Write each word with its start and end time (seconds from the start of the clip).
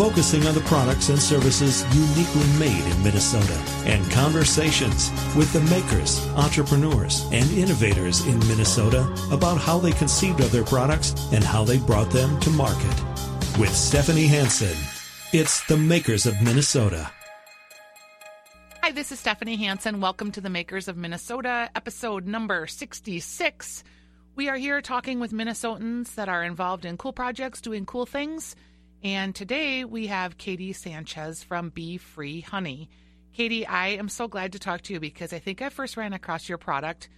focusing 0.00 0.46
on 0.46 0.54
the 0.54 0.60
products 0.62 1.10
and 1.10 1.18
services 1.18 1.84
uniquely 1.94 2.58
made 2.58 2.82
in 2.90 3.04
Minnesota, 3.04 3.52
and 3.84 4.10
conversations 4.10 5.10
with 5.36 5.52
the 5.52 5.60
makers, 5.68 6.26
entrepreneurs, 6.36 7.26
and 7.32 7.50
innovators 7.50 8.26
in 8.26 8.38
Minnesota 8.48 9.02
about 9.30 9.58
how 9.58 9.78
they 9.78 9.92
conceived 9.92 10.40
of 10.40 10.50
their 10.52 10.64
products 10.64 11.12
and 11.34 11.44
how 11.44 11.64
they 11.64 11.76
brought 11.76 12.10
them 12.10 12.40
to 12.40 12.48
market. 12.48 13.04
With 13.58 13.76
Stephanie 13.76 14.26
Hansen, 14.26 14.74
it's 15.34 15.66
the 15.66 15.76
makers 15.76 16.24
of 16.24 16.40
Minnesota. 16.40 17.10
Hi, 18.80 18.92
this 18.92 19.12
is 19.12 19.20
Stephanie 19.20 19.56
Hansen. 19.56 20.00
Welcome 20.00 20.32
to 20.32 20.40
the 20.40 20.48
Makers 20.48 20.88
of 20.88 20.96
Minnesota, 20.96 21.68
episode 21.76 22.26
number 22.26 22.66
66. 22.66 23.84
We 24.34 24.48
are 24.48 24.56
here 24.56 24.80
talking 24.80 25.20
with 25.20 25.32
Minnesotans 25.32 26.14
that 26.14 26.30
are 26.30 26.42
involved 26.42 26.86
in 26.86 26.96
cool 26.96 27.12
projects, 27.12 27.60
doing 27.60 27.84
cool 27.84 28.06
things. 28.06 28.56
And 29.02 29.34
today 29.34 29.84
we 29.84 30.08
have 30.08 30.36
Katie 30.36 30.72
Sanchez 30.72 31.42
from 31.42 31.70
Bee 31.70 31.96
Free 31.96 32.40
Honey. 32.42 32.90
Katie, 33.32 33.66
I 33.66 33.88
am 33.88 34.08
so 34.08 34.28
glad 34.28 34.52
to 34.52 34.58
talk 34.58 34.82
to 34.82 34.92
you 34.92 35.00
because 35.00 35.32
I 35.32 35.38
think 35.38 35.62
I 35.62 35.70
first 35.70 35.96
ran 35.96 36.12
across 36.12 36.48
your 36.48 36.58
product 36.58 37.08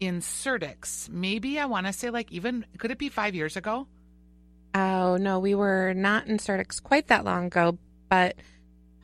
in 0.00 0.20
Certix. 0.20 1.08
Maybe 1.12 1.60
I 1.60 1.66
want 1.66 1.86
to 1.86 1.92
say, 1.92 2.10
like, 2.10 2.32
even 2.32 2.66
could 2.78 2.90
it 2.90 2.98
be 2.98 3.08
five 3.08 3.34
years 3.34 3.56
ago? 3.56 3.86
Oh, 4.74 5.16
no, 5.16 5.38
we 5.38 5.54
were 5.54 5.94
not 5.94 6.26
in 6.26 6.38
Certix 6.38 6.80
quite 6.80 7.08
that 7.08 7.24
long 7.24 7.46
ago, 7.46 7.78
but 8.08 8.36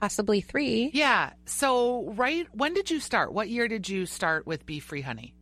possibly 0.00 0.40
three. 0.40 0.90
Yeah. 0.94 1.30
So, 1.44 2.10
right, 2.16 2.48
when 2.52 2.74
did 2.74 2.90
you 2.90 2.98
start? 2.98 3.32
What 3.32 3.48
year 3.48 3.68
did 3.68 3.88
you 3.88 4.06
start 4.06 4.46
with 4.46 4.66
Bee 4.66 4.80
Free 4.80 5.02
Honey? 5.02 5.34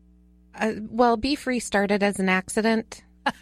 Uh, 0.54 0.72
well, 0.90 1.16
Bee 1.16 1.36
Free 1.36 1.60
started 1.60 2.02
as 2.02 2.18
an 2.18 2.28
accident 2.28 3.02
As 3.26 3.32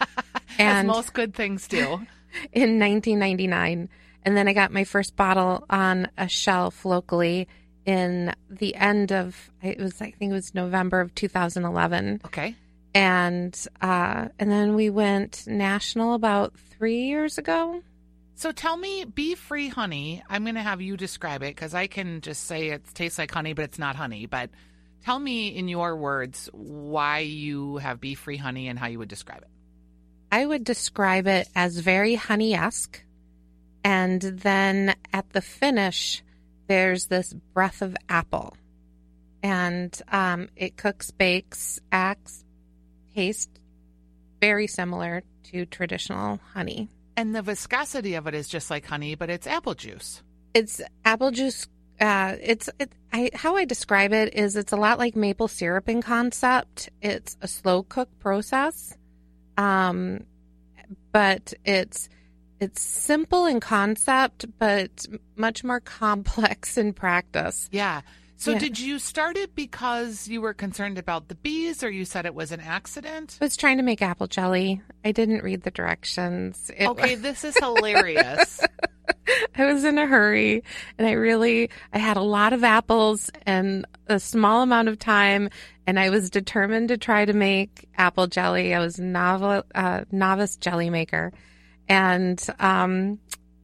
And- 0.59 0.89
most 0.89 1.13
good 1.15 1.35
things 1.35 1.67
do. 1.67 2.07
In 2.53 2.79
1999. 2.79 3.89
And 4.25 4.37
then 4.37 4.49
I 4.49 4.53
got 4.53 4.73
my 4.73 4.85
first 4.85 5.17
bottle 5.17 5.65
on 5.69 6.09
a 6.17 6.29
shelf 6.29 6.85
locally 6.85 7.49
in 7.85 8.35
the 8.49 8.75
end 8.75 9.13
of, 9.13 9.51
it 9.63 9.79
was, 9.79 10.01
I 10.01 10.11
think 10.13 10.31
it 10.31 10.35
was 10.35 10.55
November 10.55 11.01
of 11.01 11.15
2011. 11.15 12.23
Okay. 12.25 12.55
And, 12.95 13.67
uh, 13.81 14.29
and 14.39 14.51
then 14.51 14.75
we 14.75 14.89
went 14.89 15.47
national 15.47 16.15
about 16.15 16.55
three 16.57 17.03
years 17.03 17.39
ago. 17.39 17.83
So 18.37 18.53
tell 18.53 18.77
me, 18.77 19.05
bee 19.05 19.35
free 19.35 19.69
honey. 19.69 20.23
I'm 20.29 20.45
going 20.45 20.55
to 20.57 20.63
have 20.63 20.81
you 20.81 20.97
describe 20.97 21.43
it 21.43 21.55
because 21.55 21.75
I 21.75 21.87
can 21.87 22.21
just 22.21 22.45
say 22.45 22.71
it 22.71 22.83
tastes 22.95 23.19
like 23.19 23.31
honey, 23.31 23.53
but 23.53 23.65
it's 23.65 23.79
not 23.79 23.97
honey. 23.97 24.27
But 24.27 24.51
tell 25.05 25.19
me 25.19 25.49
in 25.49 25.69
your 25.69 25.97
words 25.97 26.49
why 26.53 27.21
you 27.21 27.77
have 27.77 28.01
bee 28.01 28.15
free 28.15 28.37
honey 28.37 28.69
and 28.69 28.79
how 28.79 28.87
you 28.87 28.99
would 28.99 29.09
describe 29.09 29.43
it. 29.43 29.49
I 30.35 30.45
would 30.45 30.65
describe 30.65 31.29
it 31.29 31.49
as 31.55 31.79
very 31.79 32.17
honey 32.17 32.55
esque. 32.55 33.01
And 33.85 34.21
then 34.21 34.97
at 35.13 35.31
the 35.31 35.41
finish, 35.41 36.25
there's 36.67 37.07
this 37.07 37.33
breath 37.33 37.83
of 37.83 37.97
apple. 38.09 38.57
And 39.45 39.97
um, 40.11 40.49
it 40.57 40.77
cooks, 40.77 41.13
bakes, 41.13 41.79
acts, 41.93 42.45
tastes 43.15 43.61
very 44.41 44.67
similar 44.67 45.23
to 45.53 45.67
traditional 45.67 46.41
honey. 46.53 46.89
And 47.17 47.33
the 47.33 47.43
viscosity 47.43 48.15
of 48.15 48.27
it 48.27 48.35
is 48.35 48.49
just 48.49 48.71
like 48.71 48.87
honey, 48.87 49.15
but 49.15 49.31
it's 49.31 49.47
apple 49.47 49.75
juice. 49.75 50.21
It's 50.53 50.81
apple 51.05 51.31
juice. 51.31 51.69
Uh, 52.01 52.35
it's 52.43 52.69
it, 52.81 52.91
I, 53.13 53.31
how 53.35 53.55
I 53.55 53.67
describe 53.67 54.13
it 54.13 54.35
is 54.35 54.57
it's 54.57 54.73
a 54.73 54.77
lot 54.77 54.99
like 54.99 55.15
maple 55.15 55.47
syrup 55.47 55.89
in 55.89 56.03
concept. 56.03 56.91
It's 57.01 57.37
a 57.41 57.47
slow 57.47 57.85
cook 57.85 58.09
process, 58.19 58.97
um, 59.57 60.25
but 61.13 61.55
it's 61.65 62.09
it's 62.61 62.81
simple 62.81 63.47
in 63.47 63.61
concept, 63.61 64.47
but 64.59 65.07
much 65.37 65.65
more 65.65 65.81
complex 66.01 66.77
in 66.79 66.93
practice. 66.93 67.69
Yeah. 67.73 68.03
So 68.37 68.53
Yeah. 68.53 68.59
did 68.59 68.79
you 68.79 68.99
start 68.99 69.37
it 69.37 69.55
because 69.55 70.29
you 70.29 70.41
were 70.41 70.55
concerned 70.55 70.99
about 70.99 71.29
the 71.29 71.35
bees 71.35 71.83
or 71.83 71.91
you 71.91 72.05
said 72.05 72.27
it 72.27 72.35
was 72.35 72.53
an 72.53 72.61
accident? 72.61 73.39
I 73.41 73.45
was 73.45 73.57
trying 73.57 73.77
to 73.79 73.83
make 73.83 74.03
apple 74.03 74.27
jelly. 74.27 74.83
I 75.05 75.13
didn't 75.13 75.43
read 75.43 75.63
the 75.63 75.71
directions. 75.71 76.71
It 76.77 76.89
Okay, 76.89 77.15
this 77.17 77.45
is 77.45 77.57
hilarious. 77.59 78.61
I 79.57 79.65
was 79.73 79.85
in 79.85 79.99
a 79.99 80.07
hurry 80.07 80.63
and 80.99 81.07
I 81.07 81.13
really 81.13 81.71
I 81.93 81.99
had 81.99 82.17
a 82.17 82.23
lot 82.23 82.53
of 82.53 82.65
apples 82.65 83.31
and 83.47 83.87
a 84.07 84.19
small 84.19 84.63
amount 84.63 84.89
of 84.89 84.99
time 84.99 85.51
and 85.87 85.99
I 85.99 86.11
was 86.11 86.31
determined 86.31 86.89
to 86.89 86.97
try 86.97 87.25
to 87.25 87.33
make 87.33 87.89
apple 87.97 88.27
jelly. 88.27 88.75
I 88.75 88.81
was 88.81 88.99
a 88.99 89.05
novel, 89.05 89.63
uh, 89.75 90.05
novice 90.11 90.57
jelly 90.57 90.91
maker 90.91 91.33
and 91.89 92.43
um 92.59 93.19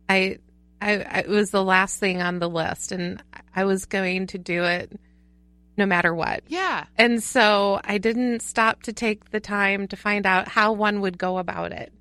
I, 0.08 0.38
I 0.80 0.92
I 0.92 1.18
it 1.20 1.28
was 1.28 1.50
the 1.50 1.64
last 1.64 1.98
thing 1.98 2.20
on 2.22 2.38
the 2.38 2.48
list 2.48 2.92
and 2.92 3.22
I 3.54 3.64
was 3.64 3.86
going 3.86 4.26
to 4.28 4.38
do 4.38 4.64
it 4.64 4.92
no 5.76 5.86
matter 5.86 6.14
what. 6.14 6.42
yeah. 6.48 6.84
And 6.98 7.22
so 7.22 7.80
I 7.84 7.96
didn't 7.96 8.40
stop 8.42 8.82
to 8.82 8.92
take 8.92 9.30
the 9.30 9.40
time 9.40 9.88
to 9.88 9.96
find 9.96 10.26
out 10.26 10.46
how 10.46 10.72
one 10.72 11.00
would 11.00 11.16
go 11.16 11.38
about 11.38 11.72
it 11.72 11.92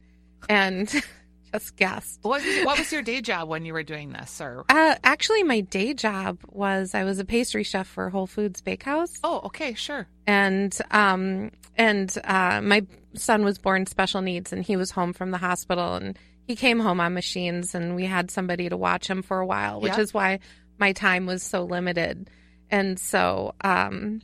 and 0.50 0.94
just 1.52 1.76
guessed. 1.76 2.20
What, 2.22 2.42
what 2.64 2.78
was 2.78 2.92
your 2.92 3.02
day 3.02 3.22
job 3.22 3.48
when 3.50 3.66
you 3.66 3.74
were 3.74 3.84
doing 3.84 4.12
this? 4.12 4.40
Or 4.42 4.66
Uh, 4.70 4.96
actually, 5.04 5.44
my 5.44 5.62
day 5.62 5.94
job 5.94 6.40
was 6.48 6.94
I 6.96 7.04
was 7.04 7.20
a 7.20 7.26
pastry 7.26 7.64
chef 7.64 7.88
for 7.88 8.10
Whole 8.10 8.28
Foods 8.28 8.62
Bakehouse, 8.62 9.14
oh, 9.24 9.42
okay, 9.46 9.74
sure. 9.74 10.08
and 10.28 10.78
um, 10.92 11.52
and 11.78 12.16
uh, 12.24 12.62
my 12.62 12.86
son 13.16 13.44
was 13.44 13.58
born 13.58 13.86
special 13.86 14.22
needs, 14.22 14.54
and 14.54 14.64
he 14.64 14.76
was 14.78 14.92
home 14.92 15.14
from 15.14 15.32
the 15.32 15.38
hospital, 15.38 15.96
and 15.96 16.18
he 16.48 16.56
came 16.56 16.80
home 16.80 17.00
on 17.00 17.14
machines, 17.14 17.74
and 17.76 17.96
we 17.96 18.06
had 18.06 18.30
somebody 18.32 18.70
to 18.70 18.78
watch 18.78 19.08
him 19.10 19.22
for 19.22 19.40
a 19.40 19.46
while, 19.46 19.80
which 19.82 19.94
Yeah. 19.94 20.02
is 20.02 20.14
why 20.14 20.40
my 20.78 20.94
time 20.94 21.26
was 21.26 21.42
so 21.44 21.64
limited, 21.64 22.30
and 22.70 23.00
so 23.00 23.54
um, 23.62 24.22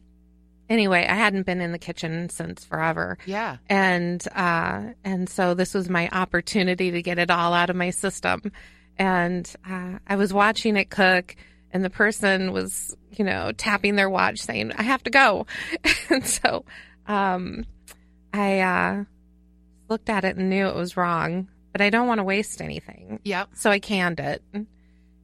anyway, 0.70 1.06
I 1.10 1.16
hadn't 1.16 1.46
been 1.46 1.62
in 1.62 1.72
the 1.72 1.80
kitchen 1.80 2.30
since 2.30 2.66
forever, 2.66 3.18
Yeah. 3.26 3.58
and 3.70 4.26
uh, 4.36 4.94
and 5.04 5.30
so 5.30 5.54
this 5.54 5.74
was 5.74 5.90
my 5.90 6.10
opportunity 6.10 6.92
to 6.92 7.02
get 7.02 7.20
it 7.20 7.30
all 7.32 7.54
out 7.54 7.70
of 7.70 7.76
my 7.76 7.90
system. 7.92 8.42
And 8.98 9.52
uh, 9.70 10.00
I 10.08 10.16
was 10.16 10.34
watching 10.34 10.78
it 10.78 10.90
cook, 10.90 11.36
and 11.72 11.84
the 11.84 11.90
person 11.90 12.54
was, 12.54 12.96
you 13.12 13.26
know, 13.26 13.52
tapping 13.52 13.96
their 13.96 14.10
watch, 14.10 14.40
saying, 14.40 14.72
"I 14.78 14.84
have 14.84 15.04
to 15.04 15.10
go." 15.10 15.46
and 16.10 16.26
so, 16.26 16.64
um, 17.06 17.66
I 18.34 18.60
uh, 18.62 19.04
looked 19.90 20.10
at 20.10 20.24
it 20.26 20.38
and 20.38 20.50
knew 20.50 20.68
it 20.68 20.76
was 20.76 20.96
wrong, 20.98 21.50
but 21.72 21.82
I 21.82 21.90
don't 21.90 22.08
want 22.08 22.20
to 22.20 22.24
waste 22.24 22.62
anything, 22.62 23.20
Yep. 23.24 23.50
so 23.54 23.70
I 23.70 23.80
canned 23.80 24.20
it. 24.20 24.42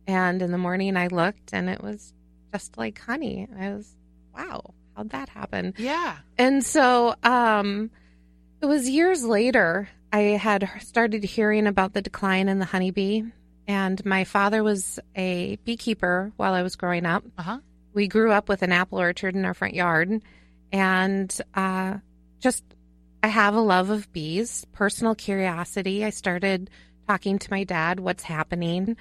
And 0.07 0.41
in 0.41 0.51
the 0.51 0.57
morning, 0.57 0.97
I 0.97 1.07
looked, 1.07 1.51
and 1.53 1.69
it 1.69 1.81
was 1.81 2.13
just 2.51 2.78
like 2.78 3.00
honey. 3.00 3.47
I 3.57 3.69
was, 3.69 3.96
wow, 4.35 4.74
how'd 4.96 5.09
that 5.12 5.29
happen? 5.29 5.74
Yeah. 5.78 6.18
And 6.38 6.63
so 6.63 7.16
um, 7.24 7.91
it 8.62 8.66
was 8.66 8.90
years 8.90 9.24
later, 9.24 9.90
I 10.12 10.19
had 10.19 10.69
started 10.81 11.24
hearing 11.24 11.68
about 11.68 11.94
the 11.94 12.02
decline 12.02 12.50
in 12.50 12.59
the 12.59 12.66
honeybee. 12.66 13.24
And 13.68 14.03
my 14.06 14.24
father 14.24 14.63
was 14.63 15.00
a 15.16 15.56
beekeeper 15.63 16.34
while 16.35 16.53
I 16.53 16.63
was 16.63 16.75
growing 16.75 17.06
up. 17.06 17.24
Uh 17.38 17.44
huh. 17.44 17.59
We 17.94 18.07
grew 18.07 18.31
up 18.31 18.50
with 18.50 18.62
an 18.62 18.72
apple 18.72 19.00
orchard 19.00 19.35
in 19.35 19.46
our 19.46 19.53
front 19.53 19.74
yard. 19.74 20.22
And 20.72 21.35
uh, 21.53 21.96
just, 22.40 22.63
I 23.24 23.28
have 23.28 23.56
a 23.56 23.62
love 23.62 23.90
of 23.90 24.12
bees, 24.12 24.66
personal 24.72 25.16
curiosity. 25.16 26.03
I 26.03 26.09
started 26.09 26.69
talking 27.07 27.39
to 27.39 27.51
my 27.51 27.63
dad, 27.63 28.00
what's 28.00 28.24
happening. 28.24 28.95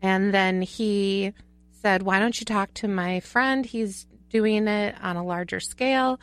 And 0.00 0.34
then 0.34 0.62
he 0.62 1.32
said, 1.80 2.02
Why 2.02 2.18
don't 2.18 2.38
you 2.38 2.44
talk 2.44 2.74
to 2.74 2.88
my 2.88 3.20
friend? 3.20 3.64
He's 3.64 4.06
doing 4.32 4.66
it 4.66 4.94
on 5.02 5.16
a 5.16 5.24
larger 5.24 5.60
scale. 5.60 6.18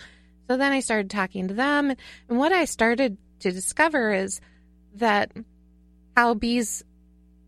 So 0.50 0.58
then 0.58 0.72
I 0.72 0.80
started 0.80 1.10
talking 1.10 1.48
to 1.48 1.54
them. 1.54 1.92
And 2.28 2.38
what 2.38 2.52
I 2.52 2.66
started 2.66 3.18
to 3.42 3.52
discover 3.52 4.12
is 4.12 4.42
that 4.96 5.32
how 6.18 6.34
bees 6.34 6.84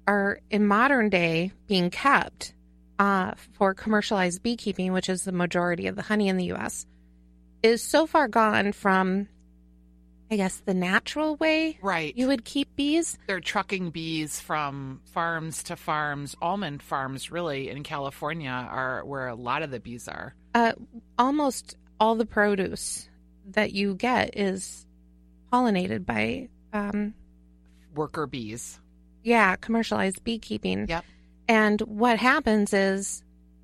are 0.08 0.40
in 0.50 0.66
modern 0.66 1.10
day 1.10 1.52
being 1.68 1.90
kept 1.90 2.54
uh, 3.00 3.34
for 3.54 3.74
commercialized 3.74 4.44
beekeeping, 4.44 4.94
which 4.94 5.10
is 5.10 5.24
the 5.24 5.31
majority 5.31 5.88
of 5.88 5.96
the 5.96 6.04
honey 6.04 6.28
in 6.30 6.38
the 6.38 6.52
US, 6.54 6.86
is 7.63 7.81
so 7.81 8.06
far 8.06 8.28
gone 8.28 8.72
from, 8.72 9.28
I 10.30 10.36
guess, 10.36 10.62
the 10.66 10.74
natural 10.75 11.36
way 11.38 11.80
Right. 11.81 12.16
you 12.16 12.28
would 12.28 12.46
keep 12.46 12.75
bees. 12.75 13.18
They're 13.28 13.40
trucking 13.40 13.90
bees 13.90 14.40
from 14.40 15.02
farms 15.06 15.63
to 15.63 15.75
farms. 15.75 16.36
Almond 16.42 16.84
farms, 16.84 17.31
really, 17.31 17.69
in 17.69 17.81
California, 17.84 18.50
are 18.52 19.04
where 19.06 19.28
a 19.28 19.36
lot 19.36 19.63
of 19.63 19.72
the 19.72 19.80
bees 19.80 20.08
are. 20.08 20.36
Uh, 20.53 20.74
almost 21.18 21.77
all 22.00 22.15
the 22.15 22.25
produce 22.25 23.09
that 23.51 23.74
you 23.74 23.95
get 23.95 24.38
is 24.38 24.86
pollinated 25.51 26.06
by 26.06 26.50
um, 26.74 27.13
worker 27.95 28.27
bees. 28.27 28.80
Yeah, 29.24 29.56
commercialized 29.56 30.24
beekeeping. 30.24 30.88
Yep. 30.88 31.06
And 31.48 31.81
what 31.81 32.18
happens 32.18 32.74
is 32.74 33.24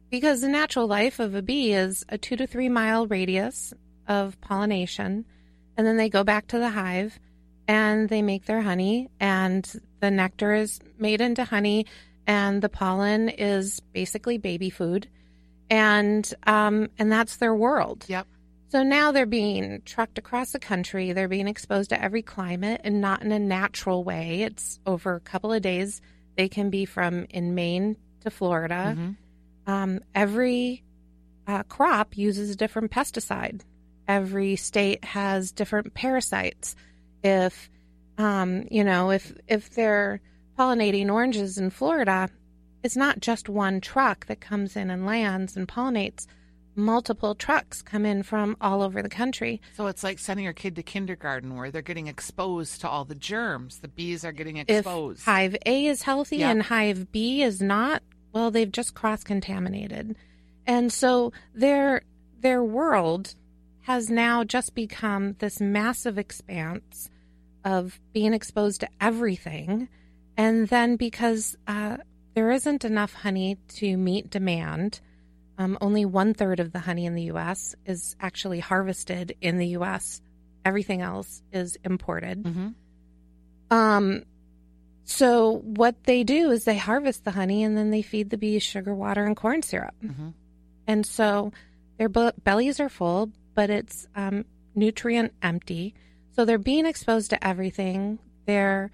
because 0.09 0.41
the 0.41 0.47
natural 0.47 0.87
life 0.87 1.19
of 1.19 1.35
a 1.35 1.41
bee 1.41 1.73
is 1.73 2.05
a 2.09 2.17
two 2.17 2.35
to 2.35 2.47
three 2.47 2.69
mile 2.69 3.07
radius 3.07 3.73
of 4.07 4.39
pollination, 4.41 5.25
and 5.75 5.87
then 5.87 5.97
they 5.97 6.09
go 6.09 6.23
back 6.23 6.47
to 6.47 6.59
the 6.59 6.69
hive 6.69 7.19
and 7.67 8.07
they 8.07 8.21
make 8.21 8.45
their 8.45 8.61
honey, 8.61 9.09
and 9.19 9.81
the 9.99 10.09
nectar 10.09 10.53
is 10.53 10.79
made 10.97 11.19
into 11.19 11.43
honey, 11.43 11.85
and 12.25 12.61
the 12.61 12.69
pollen 12.69 13.27
is 13.27 13.81
basically 13.91 14.37
baby 14.37 14.69
food, 14.69 15.07
and 15.69 16.33
um, 16.45 16.89
and 16.97 17.11
that's 17.11 17.37
their 17.37 17.55
world. 17.55 18.05
Yep. 18.07 18.27
So 18.69 18.83
now 18.83 19.11
they're 19.11 19.25
being 19.25 19.81
trucked 19.85 20.17
across 20.17 20.51
the 20.51 20.59
country. 20.59 21.13
They're 21.13 21.29
being 21.29 21.47
exposed 21.47 21.89
to 21.91 22.01
every 22.01 22.21
climate 22.21 22.81
and 22.83 22.99
not 22.99 23.21
in 23.21 23.31
a 23.31 23.39
natural 23.39 24.03
way. 24.03 24.41
It's 24.41 24.79
over 24.85 25.15
a 25.15 25.21
couple 25.21 25.53
of 25.53 25.61
days. 25.61 26.01
They 26.35 26.49
can 26.49 26.69
be 26.69 26.85
from 26.85 27.27
in 27.29 27.55
Maine 27.55 27.95
to 28.21 28.29
Florida. 28.29 28.95
Mhm. 28.97 29.15
Um, 29.67 29.99
every 30.13 30.83
uh, 31.47 31.63
crop 31.63 32.17
uses 32.17 32.49
a 32.49 32.55
different 32.55 32.91
pesticide. 32.91 33.61
Every 34.07 34.57
state 34.57 35.03
has 35.05 35.51
different 35.51 35.93
parasites. 35.93 36.75
If 37.23 37.69
um, 38.17 38.67
you 38.69 38.83
know, 38.83 39.11
if 39.11 39.33
if 39.47 39.69
they're 39.71 40.19
pollinating 40.57 41.11
oranges 41.11 41.57
in 41.57 41.69
Florida, 41.69 42.29
it's 42.83 42.95
not 42.95 43.19
just 43.19 43.49
one 43.49 43.81
truck 43.81 44.25
that 44.27 44.39
comes 44.41 44.75
in 44.75 44.89
and 44.89 45.05
lands 45.05 45.55
and 45.55 45.67
pollinates. 45.67 46.27
Multiple 46.75 47.33
trucks 47.33 47.81
come 47.81 48.05
in 48.05 48.21
from 48.21 48.55
all 48.61 48.83
over 48.83 49.01
the 49.01 49.09
country. 49.09 49.59
So 49.75 49.87
it's 49.87 50.03
like 50.03 50.19
sending 50.19 50.43
your 50.43 50.53
kid 50.53 50.75
to 50.75 50.83
kindergarten 50.83 51.55
where 51.55 51.71
they're 51.71 51.81
getting 51.81 52.05
exposed 52.05 52.81
to 52.81 52.89
all 52.89 53.03
the 53.03 53.15
germs. 53.15 53.79
The 53.79 53.87
bees 53.87 54.23
are 54.23 54.31
getting 54.31 54.57
If 54.57 54.69
exposed. 54.69 55.23
hive 55.25 55.55
A 55.65 55.85
is 55.87 56.03
healthy 56.03 56.43
and 56.43 56.61
hive 56.61 57.11
B 57.11 57.41
is 57.41 57.61
not, 57.61 58.03
well, 58.31 58.51
they've 58.51 58.71
just 58.71 58.93
cross 58.93 59.23
contaminated, 59.23 60.15
and 60.67 60.93
so 60.93 61.33
their 61.55 62.03
their 62.39 62.63
world 62.63 63.33
has 63.81 64.11
now 64.11 64.43
just 64.43 64.75
become 64.75 65.35
this 65.39 65.59
massive 65.59 66.19
expanse 66.19 67.09
of 67.65 67.99
being 68.13 68.33
exposed 68.33 68.81
to 68.81 68.89
everything, 69.01 69.89
and 70.37 70.67
then 70.67 70.95
because 70.95 71.57
uh, 71.65 71.97
there 72.37 72.51
isn't 72.51 72.85
enough 72.85 73.13
honey 73.15 73.57
to 73.67 73.97
meet 73.97 74.29
demand. 74.29 74.99
Um, 75.57 75.75
only 75.81 76.05
one 76.05 76.35
third 76.35 76.59
of 76.59 76.71
the 76.71 76.77
honey 76.77 77.07
in 77.07 77.15
the 77.15 77.23
U.S. 77.23 77.73
is 77.83 78.15
actually 78.21 78.59
harvested 78.59 79.35
in 79.41 79.57
the 79.57 79.69
U.S. 79.69 80.21
Everything 80.63 81.01
else 81.01 81.41
is 81.51 81.79
imported. 81.83 82.43
Mhm. 82.43 82.75
Um, 83.71 84.21
so 85.03 85.61
what 85.63 86.03
they 86.03 86.23
do 86.23 86.51
is 86.51 86.63
they 86.65 86.77
harvest 86.77 87.25
the 87.25 87.31
honey 87.31 87.63
and 87.63 87.75
then 87.75 87.89
they 87.89 88.03
feed 88.03 88.29
the 88.29 88.37
bees 88.37 88.61
sugar 88.61 88.93
water 88.93 89.25
and 89.25 89.35
corn 89.35 89.63
syrup. 89.63 89.95
Mhm. 90.03 90.33
And 90.85 91.07
so 91.07 91.51
their 91.97 92.07
be- 92.07 92.37
bellies 92.43 92.79
are 92.79 92.87
full, 92.87 93.31
but 93.55 93.71
it's 93.71 94.07
um, 94.15 94.45
nutrient 94.75 95.33
empty. 95.41 95.95
So 96.35 96.45
they're 96.45 96.59
being 96.59 96.85
exposed 96.85 97.31
to 97.31 97.43
everything. 97.47 98.19
They're 98.45 98.91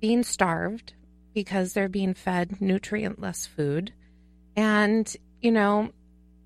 being 0.00 0.22
starved 0.22 0.92
because 1.34 1.72
they're 1.72 1.88
being 1.88 2.14
fed 2.14 2.60
nutrientless 2.60 3.46
food. 3.46 3.92
And, 4.56 5.14
you 5.40 5.52
know, 5.52 5.90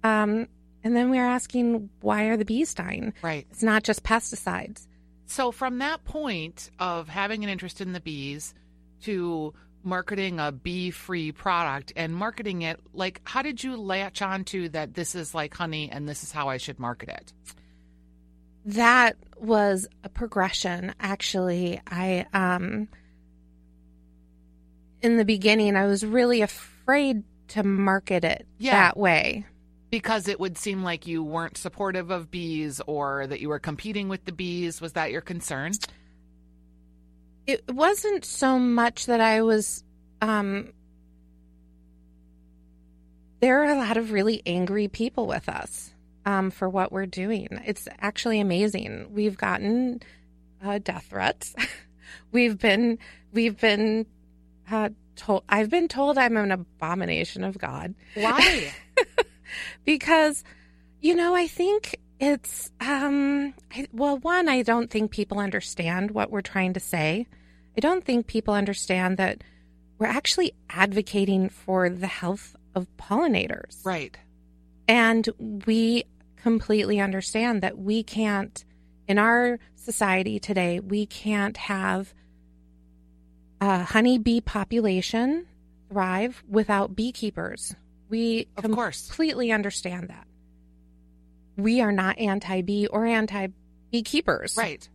um, 0.04 0.48
and 0.84 0.96
then 0.96 1.10
we're 1.10 1.26
asking, 1.26 1.88
why 2.00 2.24
are 2.24 2.36
the 2.36 2.44
bees 2.44 2.74
dying? 2.74 3.14
Right. 3.22 3.46
It's 3.50 3.62
not 3.62 3.84
just 3.84 4.02
pesticides. 4.02 4.86
So 5.26 5.52
from 5.52 5.78
that 5.78 6.04
point 6.04 6.70
of 6.78 7.08
having 7.08 7.42
an 7.44 7.50
interest 7.50 7.80
in 7.80 7.92
the 7.92 8.00
bees 8.00 8.54
to 9.02 9.54
marketing 9.84 10.38
a 10.38 10.52
bee-free 10.52 11.32
product 11.32 11.92
and 11.96 12.14
marketing 12.14 12.62
it, 12.62 12.80
like 12.92 13.20
how 13.24 13.42
did 13.42 13.64
you 13.64 13.76
latch 13.76 14.20
on 14.22 14.44
to 14.44 14.68
that 14.70 14.94
this 14.94 15.14
is 15.14 15.34
like 15.34 15.54
honey 15.54 15.90
and 15.90 16.08
this 16.08 16.22
is 16.22 16.32
how 16.32 16.48
I 16.48 16.58
should 16.58 16.78
market 16.78 17.08
it? 17.08 17.32
that 18.64 19.16
was 19.38 19.88
a 20.04 20.08
progression 20.08 20.94
actually 21.00 21.80
i 21.88 22.24
um 22.32 22.88
in 25.02 25.16
the 25.16 25.24
beginning 25.24 25.76
i 25.76 25.86
was 25.86 26.04
really 26.04 26.40
afraid 26.42 27.22
to 27.48 27.62
market 27.62 28.24
it 28.24 28.46
Yeah. 28.58 28.72
that 28.72 28.96
way 28.96 29.44
Because 29.90 30.26
it 30.28 30.40
would 30.40 30.56
seem 30.56 30.82
like 30.82 31.06
you 31.06 31.22
weren't 31.22 31.56
supportive 31.58 32.10
of 32.10 32.30
bees 32.30 32.80
or 32.86 33.26
that 33.26 33.40
you 33.40 33.48
were 33.50 33.58
competing 33.58 34.08
with 34.08 34.24
the 34.24 34.32
bees. 34.32 34.80
Was 34.80 34.92
that 34.94 35.10
your 35.10 35.20
concern? 35.20 35.72
it 37.46 37.62
wasn't 37.70 38.24
so 38.24 38.58
much 38.58 39.06
that 39.06 39.20
i 39.20 39.42
was 39.42 39.84
um 40.22 40.72
there 43.40 43.60
are 43.62 43.72
a 43.72 43.76
lot 43.76 43.96
of 43.96 44.12
really 44.12 44.40
angry 44.46 44.88
people 44.88 45.26
with 45.26 45.48
us 45.48 45.92
um, 46.24 46.52
for 46.52 46.68
what 46.68 46.92
we're 46.92 47.06
doing. 47.06 47.48
It's 47.66 47.88
actually 47.98 48.38
amazing. 48.38 49.08
We've 49.12 49.36
gotten 49.36 50.00
uh, 50.64 50.78
death 50.78 51.06
threats. 51.10 51.52
we've 52.32 52.56
been 52.56 52.98
we've 53.32 53.58
been 53.60 54.06
told. 55.16 55.44
I've 55.48 55.70
been 55.70 55.88
told 55.88 56.18
I'm 56.18 56.36
an 56.36 56.50
abomination 56.50 57.44
of 57.44 57.58
God 57.58 57.94
Why? 58.14 58.72
because 59.84 60.44
you 61.00 61.14
know 61.14 61.34
I 61.34 61.46
think 61.46 61.96
it's 62.18 62.70
um 62.80 63.54
I, 63.72 63.86
well 63.92 64.18
one 64.18 64.48
I 64.48 64.62
don't 64.62 64.90
think 64.90 65.10
people 65.10 65.38
understand 65.38 66.10
what 66.10 66.30
we're 66.30 66.40
trying 66.40 66.72
to 66.74 66.80
say. 66.80 67.26
I 67.76 67.80
don't 67.80 68.04
think 68.04 68.26
people 68.26 68.54
understand 68.54 69.16
that 69.16 69.42
we're 69.98 70.06
actually 70.06 70.52
advocating 70.68 71.48
for 71.48 71.88
the 71.88 72.06
health 72.06 72.56
of 72.74 72.88
pollinators. 72.96 73.84
right. 73.84 74.16
And 74.88 75.28
we 75.66 76.04
completely 76.36 77.00
understand 77.00 77.62
that 77.62 77.78
we 77.78 78.02
can't, 78.02 78.64
in 79.06 79.18
our 79.18 79.60
society 79.76 80.40
today, 80.40 80.80
we 80.80 81.06
can't 81.06 81.56
have 81.56 82.12
Uh, 83.62 83.78
a 83.80 83.84
honeybee 83.84 84.40
population 84.40 85.46
thrive 85.88 86.42
without 86.48 86.96
beekeepers. 86.96 87.76
We 88.08 88.48
Of 88.56 88.68
course. 88.72 89.06
completely 89.06 89.52
understand 89.52 90.08
that. 90.08 90.26
We 91.56 91.80
are 91.80 91.92
not 91.92 92.18
anti 92.18 92.62
bee 92.62 92.88
or 92.88 93.06
anti 93.06 93.48
beekeepers. 93.92 94.56
Right. 94.56 94.88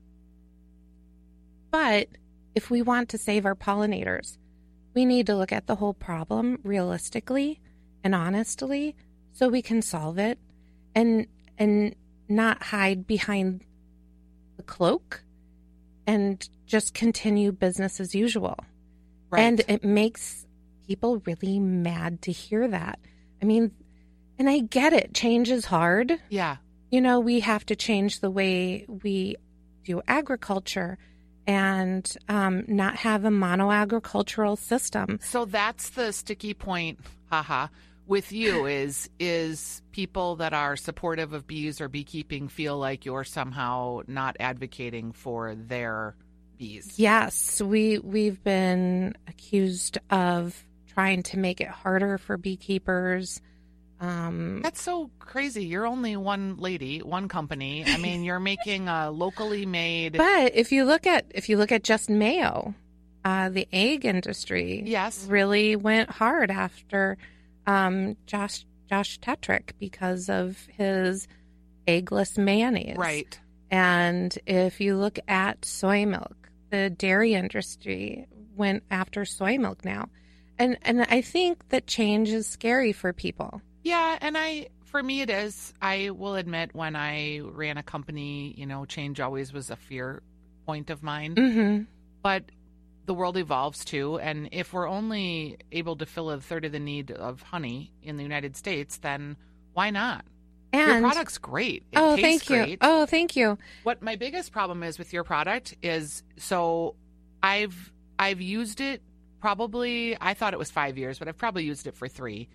But 1.72 2.10
if 2.56 2.70
we 2.70 2.82
want 2.82 3.10
to 3.10 3.18
save 3.18 3.46
our 3.46 3.56
pollinators, 3.56 4.38
we 4.94 5.06
need 5.06 5.28
to 5.28 5.36
look 5.36 5.54
at 5.54 5.68
the 5.68 5.76
whole 5.76 5.94
problem 5.94 6.60
realistically 6.64 7.62
and 8.04 8.14
honestly 8.14 8.96
so 9.32 9.48
we 9.48 9.62
can 9.62 9.82
solve 9.82 10.18
it 10.18 10.40
and 10.94 11.28
and 11.58 11.96
not 12.28 12.64
hide 12.64 13.08
behind 13.08 13.64
the 14.58 14.64
cloak 14.64 15.24
and 16.06 16.50
just 16.68 16.94
continue 16.94 17.52
business 17.52 18.00
as 18.00 18.14
usual. 18.14 18.58
Right. 19.30 19.42
And 19.42 19.62
it 19.68 19.84
makes 19.84 20.46
people 20.86 21.22
really 21.26 21.60
mad 21.60 22.22
to 22.24 22.32
hear 22.32 22.68
that. 22.68 23.00
I 23.42 23.46
mean, 23.46 23.72
and 24.38 24.50
I 24.50 24.60
get 24.60 24.94
it. 24.94 25.14
Change 25.14 25.50
is 25.50 25.66
hard 25.66 26.20
yeah. 26.30 26.58
you 26.92 27.02
know, 27.02 27.20
we 27.20 27.40
have 27.40 27.66
to 27.68 27.76
change 27.76 28.20
the 28.20 28.30
way 28.30 28.86
we 28.88 29.36
do 29.84 30.02
agriculture 30.08 30.98
and 31.48 32.16
um, 32.28 32.66
not 32.68 32.98
have 32.98 33.24
a 33.24 33.32
mono 33.32 33.72
agricultural 33.72 34.58
system. 34.58 35.20
So 35.24 35.46
that's 35.46 35.92
the 35.92 36.12
sticky 36.12 36.54
point, 36.54 37.00
haha, 37.32 37.68
with 38.06 38.32
you 38.32 38.66
is 38.66 39.10
is 39.20 39.82
people 39.92 40.36
that 40.38 40.54
are 40.54 40.76
supportive 40.76 41.34
of 41.34 41.48
bees 41.48 41.82
or 41.82 41.88
beekeeping 41.90 42.48
feel 42.50 42.78
like 42.78 43.06
you're 43.06 43.24
somehow 43.24 44.02
not 44.08 44.36
advocating 44.40 45.14
for 45.14 45.56
their 45.56 46.16
bees. 46.58 46.94
Yes, 46.98 47.62
we 47.62 48.00
we've 48.00 48.44
been 48.44 49.16
accused 49.28 49.98
of 50.10 50.64
trying 50.94 51.24
to 51.24 51.38
make 51.38 51.62
it 51.62 51.68
harder 51.68 52.18
for 52.18 52.38
beekeepers. 52.38 53.42
Um, 54.00 54.62
That's 54.62 54.82
so 54.82 55.10
crazy. 55.20 55.66
You're 55.66 55.88
only 55.88 56.16
one 56.18 56.58
lady, 56.58 57.00
one 57.02 57.28
company. 57.28 57.84
I 57.86 57.98
mean, 58.06 58.24
you're 58.24 58.40
making 58.40 58.88
a 58.88 59.10
locally 59.12 59.66
made 59.66 60.14
but 60.18 60.56
if 60.56 60.72
you 60.72 60.86
look 60.86 61.08
at 61.08 61.26
if 61.34 61.50
you 61.50 61.58
look 61.58 61.72
at 61.72 61.84
just 61.84 62.10
Mayo, 62.10 62.76
uh, 63.26 63.50
the 63.50 63.68
egg 63.74 64.06
industry, 64.06 64.84
Yes. 64.86 65.26
really 65.28 65.76
went 65.76 66.10
hard 66.12 66.52
after 66.52 67.18
um, 67.66 68.16
Josh 68.28 68.66
Josh 68.90 69.20
Tetrick 69.20 69.72
because 69.80 70.30
of 70.30 70.58
his 70.78 71.28
eggless 71.88 72.38
mayonnaise. 72.38 72.98
right. 72.98 73.38
And 73.70 74.38
if 74.46 74.80
you 74.80 74.96
look 74.96 75.20
at 75.28 75.66
soy 75.66 76.06
milk, 76.06 76.37
the 76.70 76.90
dairy 76.90 77.34
industry 77.34 78.28
went 78.56 78.84
after 78.90 79.26
soy 79.26 79.58
milk 79.58 79.86
now. 79.86 80.10
And 80.60 80.78
and 80.82 81.04
I 81.04 81.22
think 81.22 81.70
that 81.70 81.88
change 81.88 82.30
is 82.30 82.48
scary 82.48 82.92
for 82.92 83.14
people. 83.14 83.62
Yeah, 83.84 84.18
and 84.20 84.38
I 84.38 84.68
for 84.86 85.02
me 85.02 85.22
it 85.22 85.30
is. 85.30 85.74
I 85.82 86.10
will 86.10 86.36
admit 86.36 86.74
when 86.74 86.96
I 86.96 87.40
ran 87.40 87.78
a 87.78 87.84
company, 87.84 88.54
you 88.58 88.66
know, 88.66 88.86
change 88.86 89.20
always 89.20 89.54
was 89.54 89.70
a 89.70 89.76
fear 89.76 90.24
point 90.66 90.90
of 90.90 91.04
mine. 91.04 91.36
Mm-hmm. 91.36 91.84
But 92.24 92.46
the 93.06 93.14
world 93.14 93.38
evolves 93.38 93.86
too, 93.86 94.20
and 94.20 94.50
if 94.52 94.74
we're 94.74 94.90
only 94.90 95.58
able 95.72 95.96
to 95.98 96.06
fill 96.06 96.30
a 96.32 96.42
third 96.42 96.66
of 96.66 96.72
the 96.74 96.80
need 96.80 97.12
of 97.12 97.42
honey 97.42 97.94
in 98.02 98.18
the 98.18 98.24
United 98.24 98.58
States, 98.58 98.98
then 98.98 99.38
why 99.74 99.92
not? 99.92 100.26
Your 100.74 100.90
And 100.90 101.04
product's 101.06 101.38
great. 101.38 101.84
It 101.92 101.98
oh, 101.98 102.16
tastes 102.16 102.22
thank 102.46 102.50
you. 102.50 102.66
great. 102.66 102.78
Oh, 102.82 103.06
thank 103.06 103.36
you. 103.36 103.58
What 103.84 104.02
my 104.02 104.16
biggest 104.16 104.52
problem 104.52 104.84
is 104.84 104.98
with 105.00 105.14
your 105.14 105.24
product 105.24 105.76
is 105.82 106.24
so 106.38 106.96
I've 107.42 107.92
I've 108.20 108.42
used 108.42 108.82
it 108.82 109.02
probably 109.40 110.18
I 110.20 110.34
thought 110.34 110.54
it 110.54 110.60
was 110.60 110.72
5 110.72 110.98
years, 110.98 111.20
but 111.20 111.28
I've 111.28 111.38
probably 111.38 111.64
used 111.66 111.88
it 111.88 111.96
for 111.96 112.08
3. 112.08 112.48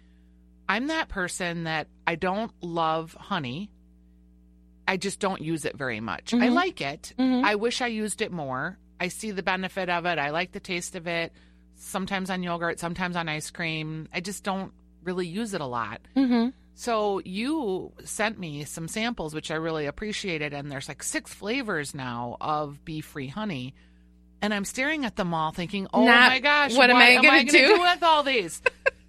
I'm 0.68 0.88
that 0.88 1.08
person 1.08 1.64
that 1.64 1.88
I 2.06 2.14
don't 2.16 2.52
love 2.62 3.14
honey. 3.14 3.70
I 4.86 4.96
just 4.96 5.20
don't 5.20 5.40
use 5.40 5.64
it 5.64 5.76
very 5.76 6.00
much. 6.00 6.34
I 6.34 6.48
Mhm. 6.48 6.52
like 6.54 6.80
it. 6.80 7.14
Mhm. 7.18 7.44
I 7.44 7.54
wish 7.54 7.80
I 7.80 7.86
used 7.86 8.20
it 8.20 8.32
more. 8.32 8.78
I 9.00 9.08
see 9.08 9.30
the 9.30 9.42
benefit 9.42 9.88
of 9.88 10.06
it. 10.06 10.18
I 10.18 10.30
like 10.30 10.52
the 10.52 10.60
taste 10.60 10.96
of 10.96 11.06
it. 11.06 11.32
Sometimes 11.76 12.30
on 12.30 12.42
yogurt, 12.42 12.78
sometimes 12.78 13.16
on 13.16 13.28
ice 13.28 13.50
cream. 13.50 14.08
I 14.12 14.20
just 14.20 14.44
don't 14.44 14.72
really 15.02 15.26
use 15.26 15.54
it 15.54 15.60
a 15.60 15.66
lot. 15.66 16.00
hmm 16.14 16.48
So 16.82 17.20
you 17.24 17.92
sent 18.04 18.40
me 18.40 18.64
some 18.64 18.88
samples, 18.88 19.34
which 19.34 19.52
I 19.52 19.54
really 19.54 19.86
appreciated, 19.86 20.52
and 20.52 20.68
there's 20.68 20.88
like 20.88 21.04
six 21.04 21.32
flavors 21.32 21.94
now 21.94 22.36
of 22.40 22.84
bee 22.84 23.00
free 23.00 23.28
honey. 23.28 23.72
And 24.40 24.52
I'm 24.52 24.64
staring 24.64 25.04
at 25.04 25.14
them 25.14 25.32
all, 25.32 25.52
thinking, 25.52 25.86
"Oh 25.94 26.04
Not, 26.04 26.30
my 26.30 26.40
gosh, 26.40 26.74
what 26.76 26.90
am 26.90 26.96
I 26.96 27.14
gonna 27.14 27.28
I 27.28 27.44
gonna 27.44 27.66
do?" 27.68 27.80
with 27.82 28.02
all 28.02 28.24
these?" 28.24 28.60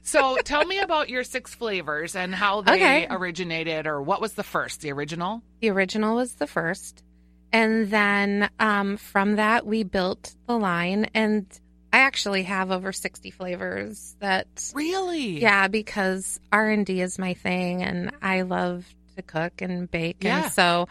so 0.03 0.37
tell 0.43 0.63
me 0.65 0.77
about 0.81 1.09
your 1.09 1.23
six 1.23 1.55
flavors 1.55 2.15
and 2.15 2.35
how 2.35 2.61
they 2.61 2.73
Okay. 2.73 3.07
originated, 3.09 3.87
or 3.87 4.03
what 4.03 4.21
was 4.21 4.33
the 4.33 4.43
first, 4.43 4.81
the 4.81 4.91
original? 4.91 5.41
The 5.59 5.71
original 5.71 6.15
was 6.17 6.35
the 6.35 6.45
first. 6.45 7.03
And 7.51 7.89
then 7.89 8.51
um, 8.59 8.97
from 8.97 9.37
that, 9.37 9.65
we 9.65 9.81
built 9.81 10.35
the 10.45 10.59
line. 10.59 11.07
And 11.15 11.47
I 11.93 11.99
actually 11.99 12.43
have 12.43 12.71
over 12.71 12.91
60 12.91 13.29
flavors 13.31 14.15
that, 14.19 14.71
Really? 14.73 15.39
yeah, 15.39 15.67
because 15.67 16.39
R&D 16.51 16.99
is 16.99 17.19
my 17.19 17.35
thing 17.35 17.83
and 17.83 18.11
I 18.21 18.41
love 18.41 18.85
to 19.15 19.21
cook 19.21 19.61
and 19.61 19.89
bake. 19.89 20.23
Yeah. 20.23 20.45
And 20.45 20.51
so, 20.51 20.87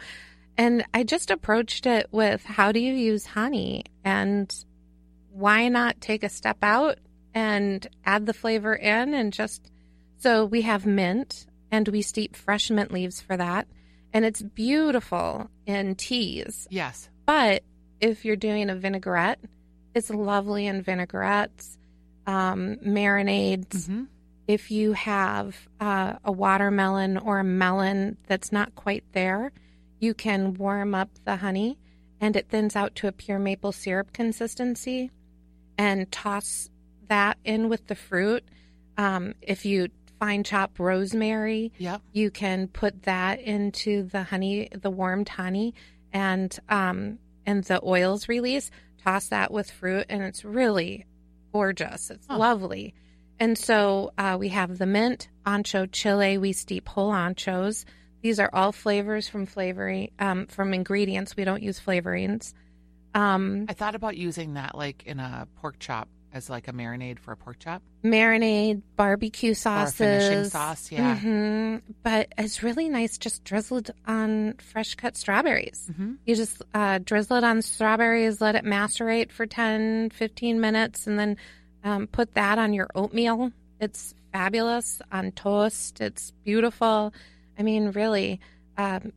and 0.57 0.85
I 0.93 1.03
just 1.03 1.29
approached 1.29 1.85
it 1.85 2.07
with 2.11 2.43
how 2.45 2.71
do 2.71 2.79
you 2.79 2.93
use 2.93 3.25
honey? 3.25 3.83
And 4.05 4.53
why 5.29 5.67
not 5.67 5.99
take 5.99 6.23
a 6.23 6.29
step 6.29 6.57
out 6.63 6.99
and 7.33 7.85
add 8.05 8.25
the 8.25 8.33
flavor 8.33 8.73
in 8.73 9.13
and 9.13 9.33
just 9.33 9.69
so 10.19 10.45
we 10.45 10.61
have 10.61 10.85
mint 10.85 11.47
and 11.71 11.87
we 11.89 12.01
steep 12.01 12.35
fresh 12.35 12.69
mint 12.69 12.91
leaves 12.93 13.19
for 13.19 13.35
that 13.35 13.67
and 14.13 14.23
it's 14.23 14.41
beautiful 14.43 15.49
in 15.65 15.95
teas 15.95 16.67
Yes. 16.69 17.09
but 17.25 17.63
if 17.99 18.23
you're 18.25 18.35
doing 18.35 18.69
a 18.69 18.75
vinaigrette 18.75 19.39
it's 19.95 20.09
lovely 20.09 20.67
in 20.67 20.81
vinaigrettes 20.81 21.77
um, 22.27 22.77
marinades 22.85 23.87
hmm 23.87 24.03
if 24.45 24.71
you 24.71 24.91
have 24.91 25.55
uh, 25.79 26.15
a 26.25 26.31
watermelon 26.33 27.17
or 27.17 27.39
a 27.39 27.45
melon 27.45 28.17
that's 28.27 28.51
not 28.51 28.75
quite 28.75 29.05
there, 29.13 29.53
you 30.01 30.13
can 30.13 30.55
warm 30.55 30.93
up 30.93 31.07
the 31.23 31.37
honey 31.37 31.79
and 32.19 32.35
it 32.35 32.49
thins 32.49 32.75
out 32.75 32.93
to 32.95 33.07
a 33.07 33.13
pure 33.13 33.39
maple 33.39 33.71
syrup 33.71 34.11
consistency 34.11 35.11
and 35.77 36.11
toss 36.11 36.69
that 37.07 37.37
in 37.45 37.69
with 37.69 37.87
the 37.87 37.95
fruit. 37.95 38.43
Um, 38.97 39.33
if 39.41 39.63
you 39.65 39.87
fine 40.19 40.43
chop 40.43 40.77
rosemary, 40.77 41.71
Yep. 41.77 42.01
you 42.11 42.29
can 42.29 42.67
put 42.67 43.03
that 43.03 43.39
into 43.39 44.03
the 44.03 44.23
honey, 44.23 44.67
the 44.73 44.89
warmed 44.91 45.29
honey, 45.29 45.73
and 46.11 46.53
um, 46.67 47.17
and 47.45 47.63
the 47.63 47.79
oils 47.81 48.27
release. 48.27 48.71
Toss 49.03 49.27
that 49.29 49.51
with 49.51 49.69
fruit, 49.69 50.05
and 50.09 50.23
it's 50.23 50.45
really 50.45 51.05
gorgeous. 51.51 52.09
It's 52.09 52.25
Huh. 52.29 52.37
lovely. 52.37 52.93
And 53.39 53.57
so 53.57 54.11
uh, 54.17 54.37
we 54.39 54.49
have 54.49 54.77
the 54.77 54.85
mint, 54.85 55.27
ancho 55.45 55.89
chile. 55.91 56.37
We 56.37 56.53
steep 56.53 56.87
whole 56.87 57.11
anchos. 57.11 57.83
These 58.21 58.39
are 58.39 58.49
all 58.53 58.71
flavors 58.71 59.27
from 59.27 59.45
flavoring 59.45 60.11
um, 60.19 60.47
from 60.47 60.73
ingredients. 60.73 61.35
We 61.35 61.43
don't 61.43 61.61
use 61.61 61.79
flavorings. 61.79 62.53
Um, 63.13 63.65
I 63.67 63.73
thought 63.73 63.95
about 63.95 64.15
using 64.17 64.53
that 64.53 64.75
like 64.75 65.03
in 65.05 65.19
a 65.19 65.47
pork 65.57 65.77
chop 65.79 66.07
as 66.33 66.49
like 66.49 66.67
a 66.67 66.73
marinade 66.73 67.19
for 67.19 67.31
a 67.31 67.37
pork 67.37 67.59
chop. 67.59 67.81
marinade, 68.03 68.81
barbecue 68.95 69.53
sauces, 69.53 69.95
finishing 69.95 70.45
sauce, 70.45 70.91
yeah. 70.91 71.17
hmm 71.17 71.77
But 72.01 72.33
it's 72.37 72.63
really 72.63 72.89
nice 72.89 73.17
just 73.17 73.43
drizzled 73.43 73.91
on 74.07 74.55
fresh 74.55 74.95
cut 74.95 75.15
strawberries. 75.15 75.87
Mm-hmm. 75.91 76.13
You 76.25 76.35
just 76.35 76.61
uh, 76.73 76.99
drizzle 77.03 77.37
it 77.37 77.43
on 77.43 77.61
strawberries, 77.61 78.41
let 78.41 78.55
it 78.55 78.65
macerate 78.65 79.31
for 79.31 79.45
10, 79.45 80.09
15 80.09 80.59
minutes, 80.59 81.05
and 81.07 81.19
then 81.19 81.37
um, 81.83 82.07
put 82.07 82.33
that 82.33 82.57
on 82.57 82.73
your 82.73 82.89
oatmeal. 82.95 83.51
It's 83.79 84.15
fabulous 84.31 85.01
on 85.11 85.31
toast. 85.33 86.01
It's 86.01 86.31
beautiful. 86.43 87.13
I 87.59 87.63
mean, 87.63 87.91
really, 87.91 88.39
um, 88.77 89.13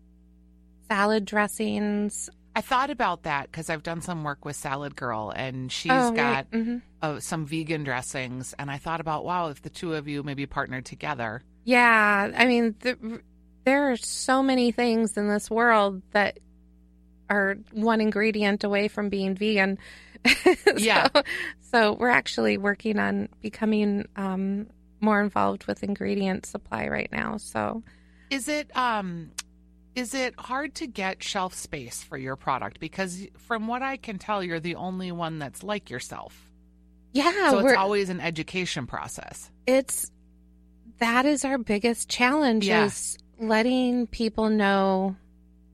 salad 0.88 1.24
dressings. 1.24 2.28
I 2.56 2.62
thought 2.62 2.88
about 2.90 3.24
that 3.24 3.50
because 3.52 3.68
I've 3.68 3.82
done 3.82 4.00
some 4.00 4.24
work 4.24 4.44
with 4.46 4.56
Salad 4.56 4.96
Girl, 4.96 5.30
and 5.36 5.70
she's 5.70 5.92
Oh, 5.92 6.10
got 6.12 6.46
right. 6.50 6.50
Mhm. 6.52 6.82
uh, 7.02 7.20
some 7.20 7.44
vegan 7.44 7.84
dressings. 7.84 8.54
And 8.58 8.70
I 8.70 8.78
thought 8.78 9.00
about, 9.00 9.26
wow, 9.26 9.48
if 9.50 9.60
the 9.60 9.68
two 9.70 9.92
of 9.94 10.08
you 10.08 10.22
maybe 10.22 10.46
partnered 10.46 10.86
together. 10.86 11.42
Yeah, 11.64 12.32
I 12.34 12.46
mean, 12.46 12.74
the, 12.80 13.20
there 13.64 13.90
are 13.92 13.96
so 13.96 14.42
many 14.42 14.72
things 14.72 15.18
in 15.18 15.28
this 15.28 15.50
world 15.50 16.00
that 16.12 16.38
are 17.28 17.58
one 17.72 18.00
ingredient 18.00 18.64
away 18.64 18.88
from 18.88 19.10
being 19.10 19.34
vegan. 19.34 19.78
So- 20.64 20.72
Yeah. 20.78 21.08
So, 21.60 21.92
we're 21.92 22.08
actually 22.08 22.56
working 22.56 22.98
on 22.98 23.28
becoming 23.42 24.06
um, 24.16 24.68
more 25.00 25.20
involved 25.20 25.66
with 25.66 25.82
ingredient 25.82 26.46
supply 26.46 26.88
right 26.88 27.10
now. 27.12 27.36
So, 27.36 27.82
Is 28.30 28.48
it 28.48 28.74
um, 28.74 29.30
is 29.96 30.14
it 30.14 30.34
hard 30.38 30.74
to 30.76 30.86
get 30.86 31.22
shelf 31.24 31.54
space 31.54 32.02
for 32.02 32.16
your 32.18 32.36
product? 32.36 32.78
Because 32.78 33.26
from 33.38 33.66
what 33.66 33.82
I 33.82 33.96
can 33.96 34.18
tell, 34.18 34.44
you're 34.44 34.60
the 34.60 34.76
only 34.76 35.10
one 35.10 35.38
that's 35.40 35.62
like 35.64 35.90
yourself. 35.90 36.50
yeah, 37.12 37.50
so 37.50 37.60
it's 37.66 37.76
always 37.76 38.10
an 38.10 38.20
education 38.20 38.86
process. 38.86 39.50
it's 39.66 40.10
that 40.98 41.26
is 41.26 41.44
our 41.44 41.58
biggest 41.58 42.08
challenge 42.08 42.66
Yeah. 42.68 42.84
is 42.86 43.18
letting 43.38 44.06
people 44.06 44.48
know 44.48 45.16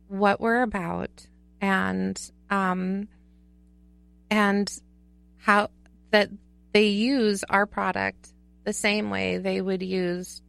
what 0.08 0.40
we're 0.40 0.62
about 0.62 1.10
and 1.60 2.18
um 2.50 3.06
and 4.30 4.68
how 5.38 5.68
that 6.10 6.28
they 6.72 6.88
use 6.88 7.44
our 7.48 7.66
product 7.66 8.32
the 8.64 8.72
same 8.72 9.10
way 9.10 9.38
they 9.38 9.60
would 9.60 9.82
use 9.82 10.42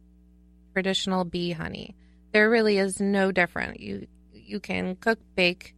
traditional 0.72 1.24
bee 1.24 1.52
honey. 1.52 1.94
There 2.34 2.50
really 2.50 2.76
is 2.76 3.00
no 3.00 3.32
different. 3.32 3.80
You 3.80 4.06
you 4.34 4.60
can 4.60 4.96
cook 4.96 5.18
bake 5.36 5.74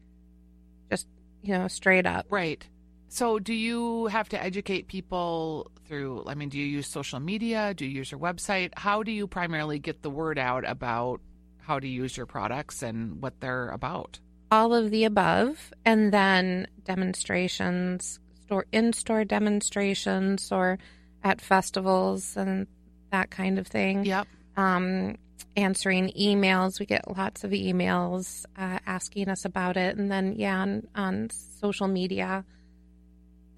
just 0.90 1.06
you 1.42 1.52
know 1.56 1.68
straight 1.68 2.06
up. 2.06 2.26
Right. 2.30 2.66
So, 3.08 3.38
do 3.38 3.54
you 3.54 4.06
have 4.06 4.28
to 4.30 4.42
educate 4.42 4.88
people 4.88 5.70
through? 5.86 6.24
I 6.26 6.34
mean, 6.34 6.48
do 6.48 6.58
you 6.58 6.66
use 6.66 6.88
social 6.88 7.20
media? 7.20 7.72
Do 7.74 7.84
you 7.86 7.92
use 7.92 8.10
your 8.10 8.18
website? 8.20 8.70
How 8.76 9.04
do 9.04 9.12
you 9.12 9.28
primarily 9.28 9.78
get 9.78 10.02
the 10.02 10.10
word 10.10 10.38
out 10.38 10.68
about 10.68 11.20
how 11.58 11.78
to 11.78 11.86
use 11.86 12.16
your 12.16 12.26
products 12.26 12.82
and 12.82 13.22
what 13.22 13.38
they're 13.40 13.68
about? 13.68 14.18
all 14.52 14.72
of 14.72 14.92
the 14.92 15.02
above 15.02 15.72
and 15.84 16.12
then 16.12 16.68
demonstrations 16.84 18.20
store 18.44 18.64
in-store 18.70 19.24
demonstrations 19.24 20.52
or 20.52 20.78
at 21.24 21.40
festivals 21.40 22.36
and 22.36 22.68
that 23.10 23.28
kind 23.28 23.58
of 23.58 23.66
thing 23.66 24.04
Yep. 24.04 24.28
um, 24.56 25.16
answering 25.56 26.10
emails 26.18 26.78
we 26.80 26.86
get 26.86 27.16
lots 27.16 27.44
of 27.44 27.50
emails 27.50 28.44
uh, 28.56 28.78
asking 28.86 29.28
us 29.28 29.44
about 29.44 29.76
it 29.76 29.96
and 29.96 30.10
then 30.10 30.34
yeah 30.36 30.58
on, 30.58 30.86
on 30.94 31.30
social 31.30 31.88
media 31.88 32.44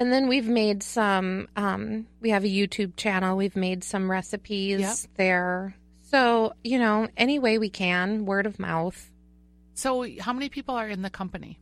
and 0.01 0.13
then 0.13 0.29
we've 0.29 0.47
made 0.49 0.83
some 0.83 1.49
um, 1.57 2.07
we 2.21 2.31
have 2.31 2.45
a 2.45 2.49
youtube 2.49 2.97
channel 2.97 3.37
we've 3.37 3.57
made 3.57 3.83
some 3.85 4.11
recipes 4.11 4.81
Yep. 4.81 4.97
there 5.17 5.75
so 6.11 6.53
you 6.63 6.79
know 6.79 7.09
any 7.17 7.39
way 7.39 7.59
we 7.59 7.69
can 7.71 8.25
word 8.27 8.47
of 8.47 8.59
mouth 8.59 9.11
So, 9.75 10.05
how 10.21 10.33
many 10.33 10.49
people 10.49 10.75
are 10.75 10.89
in 10.89 11.03
the 11.03 11.11
company? 11.11 11.59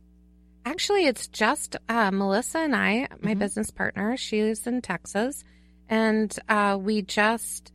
Actually, 0.65 1.05
it's 1.05 1.27
just 1.27 1.75
uh, 1.87 2.09
Melissa 2.11 2.57
and 2.59 2.75
I, 2.75 3.07
my 3.21 3.35
Mhm. 3.35 3.39
business 3.39 3.69
partner. 3.71 4.17
She's 4.17 4.65
in 4.67 4.81
Texas, 4.81 5.43
and 5.87 6.35
uh, 6.49 6.77
we 6.81 7.03
just 7.03 7.71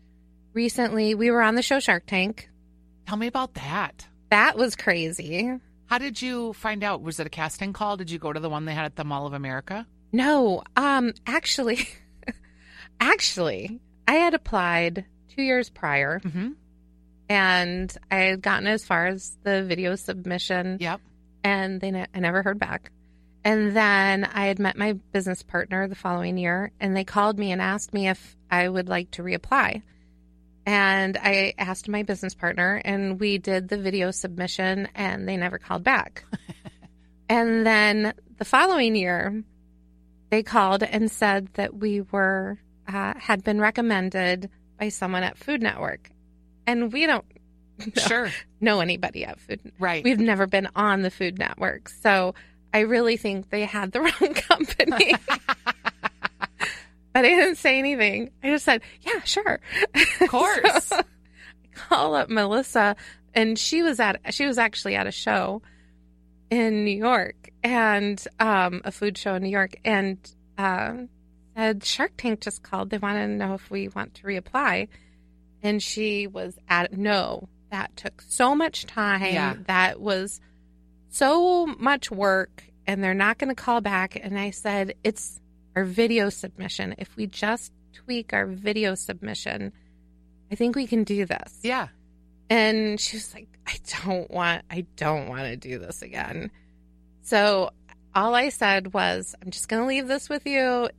recently 0.55 1.15
we 1.15 1.31
were 1.31 1.43
on 1.43 1.55
the 1.55 1.63
show 1.63 1.81
Shark 1.81 2.07
Tank. 2.07 2.49
Tell 3.07 3.17
me 3.17 3.27
about 3.27 3.55
that. 3.55 4.07
That 4.31 4.57
was 4.57 4.77
crazy. 4.77 5.53
How 5.87 5.99
did 5.99 6.23
you 6.23 6.53
find 6.55 6.83
out? 6.83 7.03
Was 7.03 7.21
it 7.21 7.27
a 7.27 7.31
casting 7.31 7.73
call? 7.73 7.97
Did 7.97 8.11
you 8.11 8.19
go 8.19 8.33
to 8.33 8.41
the 8.41 8.49
one 8.49 8.65
they 8.65 8.73
had 8.75 8.85
at 8.87 8.97
the 8.97 9.05
Mall 9.05 9.27
of 9.27 9.33
America? 9.35 9.87
No, 10.13 10.63
um, 10.77 11.13
actually, 11.27 11.87
actually, 13.01 13.81
I 14.07 14.15
had 14.15 14.35
applied 14.35 15.05
two 15.35 15.43
years 15.43 15.71
prior, 15.71 16.21
Mm-hmm. 16.21 16.51
and 17.29 17.97
I 18.11 18.17
had 18.17 18.43
gotten 18.43 18.67
as 18.67 18.85
far 18.85 19.07
as 19.07 19.37
the 19.43 19.63
video 19.65 19.95
submission. 19.97 20.79
Yep. 20.81 21.01
and 21.45 21.81
they 21.81 21.91
ne- 21.91 22.07
I 22.15 22.21
never 22.21 22.43
heard 22.43 22.59
back. 22.59 22.91
And 23.45 23.75
then 23.75 24.25
I 24.25 24.47
had 24.47 24.61
met 24.61 24.77
my 24.79 24.93
business 24.93 25.43
partner 25.43 25.89
the 25.89 25.95
following 25.97 26.39
year, 26.39 26.71
and 26.79 26.97
they 26.97 27.05
called 27.05 27.39
me 27.39 27.51
and 27.51 27.61
asked 27.61 27.93
me 27.93 28.09
if 28.09 28.37
I 28.51 28.69
would 28.69 28.89
like 28.89 29.11
to 29.13 29.23
reapply. 29.23 29.83
And 30.65 31.19
I 31.21 31.55
asked 31.59 31.89
my 31.89 32.03
business 32.05 32.35
partner, 32.35 32.81
and 32.85 33.19
we 33.19 33.39
did 33.39 33.69
the 33.69 33.79
video 33.79 34.11
submission, 34.13 34.89
and 34.95 35.29
they 35.29 35.37
never 35.37 35.59
called 35.59 35.83
back. 35.83 36.25
and 37.29 37.67
then 37.67 38.15
the 38.39 38.45
following 38.45 38.95
year, 38.95 39.43
they 40.31 40.43
called 40.43 40.83
and 40.83 41.11
said 41.11 41.49
that 41.55 41.75
we 41.75 42.01
were 42.01 42.59
uh, 42.87 43.15
had 43.19 43.43
been 43.45 43.61
recommended 43.61 44.51
by 44.79 44.89
someone 44.89 45.23
at 45.25 45.37
Food 45.37 45.63
Network, 45.63 46.11
and 46.67 46.93
we 46.93 47.07
don't 47.07 47.25
know, 47.79 48.03
Sure. 48.07 48.31
know 48.61 48.81
anybody 48.81 49.25
at 49.25 49.41
Food. 49.41 49.61
Right. 49.79 50.05
We've 50.05 50.19
never 50.21 50.47
been 50.47 50.69
on 50.77 51.03
the 51.03 51.11
Food 51.11 51.39
Network, 51.39 51.89
so 51.89 52.35
I 52.73 52.81
really 52.81 53.17
think 53.17 53.51
they 53.51 53.65
had 53.65 53.91
the 53.93 54.01
wrong 54.21 54.35
company. 54.35 55.15
but 57.15 57.25
I 57.25 57.29
didn't 57.29 57.57
say 57.57 57.79
anything. 57.79 58.31
I 58.43 58.51
just 58.51 58.65
said, 58.65 58.83
"Yeah, 59.03 59.23
sure." 59.23 59.61
Of 60.21 60.29
course. 60.29 60.93
So, 60.93 60.99
I 60.99 61.05
call 61.75 62.15
up 62.15 62.29
Melissa, 62.29 62.97
and 63.35 63.59
she 63.59 63.83
was 63.83 63.99
at 63.99 64.21
she 64.35 64.47
was 64.47 64.59
actually 64.59 64.95
at 64.97 65.07
a 65.07 65.13
show 65.13 65.63
in 66.51 66.85
New 66.85 66.97
York, 66.97 67.51
and 67.63 68.23
um, 68.39 68.83
a 68.85 68.93
food 68.93 69.17
show 69.17 69.35
in 69.35 69.43
New 69.43 69.49
York, 69.49 69.77
and 69.85 70.19
uh, 70.59 70.95
said 71.57 71.85
Shark 71.85 72.13
Tank 72.17 72.41
just 72.41 72.63
called. 72.63 72.91
They 72.91 72.99
want 72.99 73.17
to 73.17 73.27
know 73.27 73.55
if 73.55 73.71
we 73.71 73.89
want 73.89 74.15
to 74.15 74.23
reapply, 74.25 74.89
and 75.63 75.83
she 75.83 76.27
was 76.27 76.59
at 76.69 76.97
no. 76.97 77.49
That 77.71 77.97
took 77.97 78.21
so 78.21 78.55
much 78.55 78.85
time. 78.85 79.23
Yeah. 79.35 79.55
That 79.67 80.01
was 80.01 80.41
so 81.09 81.67
much 81.67 82.11
work, 82.11 82.65
and 82.87 83.03
they're 83.03 83.15
not 83.15 83.39
going 83.39 83.49
to 83.49 83.61
call 83.61 83.81
back. 83.81 84.19
And 84.21 84.39
I 84.39 84.51
said, 84.51 84.95
it's 85.05 85.41
our 85.77 85.85
video 85.85 86.29
submission. 86.29 86.95
If 86.99 87.15
we 87.17 87.27
just 87.27 87.73
tweak 87.93 88.33
our 88.33 88.47
video 88.47 88.95
submission, 88.95 89.73
I 90.51 90.55
think 90.55 90.77
we 90.77 90.87
can 90.87 91.05
do 91.05 91.25
this. 91.27 91.59
yeah. 91.63 91.89
And 92.51 93.01
she 93.01 93.17
was 93.17 93.33
like, 93.33 93.49
I 93.67 93.77
don't 94.05 94.31
want, 94.31 94.63
I 94.71 94.85
don't 94.97 95.29
want 95.29 95.43
to 95.45 95.57
do 95.57 95.79
this 95.79 96.03
again. 96.03 96.51
So 97.23 97.71
all 98.15 98.35
I 98.35 98.51
said 98.51 98.93
was, 98.93 99.35
I'm 99.43 99.51
just 99.51 99.69
going 99.69 99.81
to 99.83 99.89
leave 99.89 100.07
this 100.07 100.29
with 100.29 100.45
you. 100.47 100.91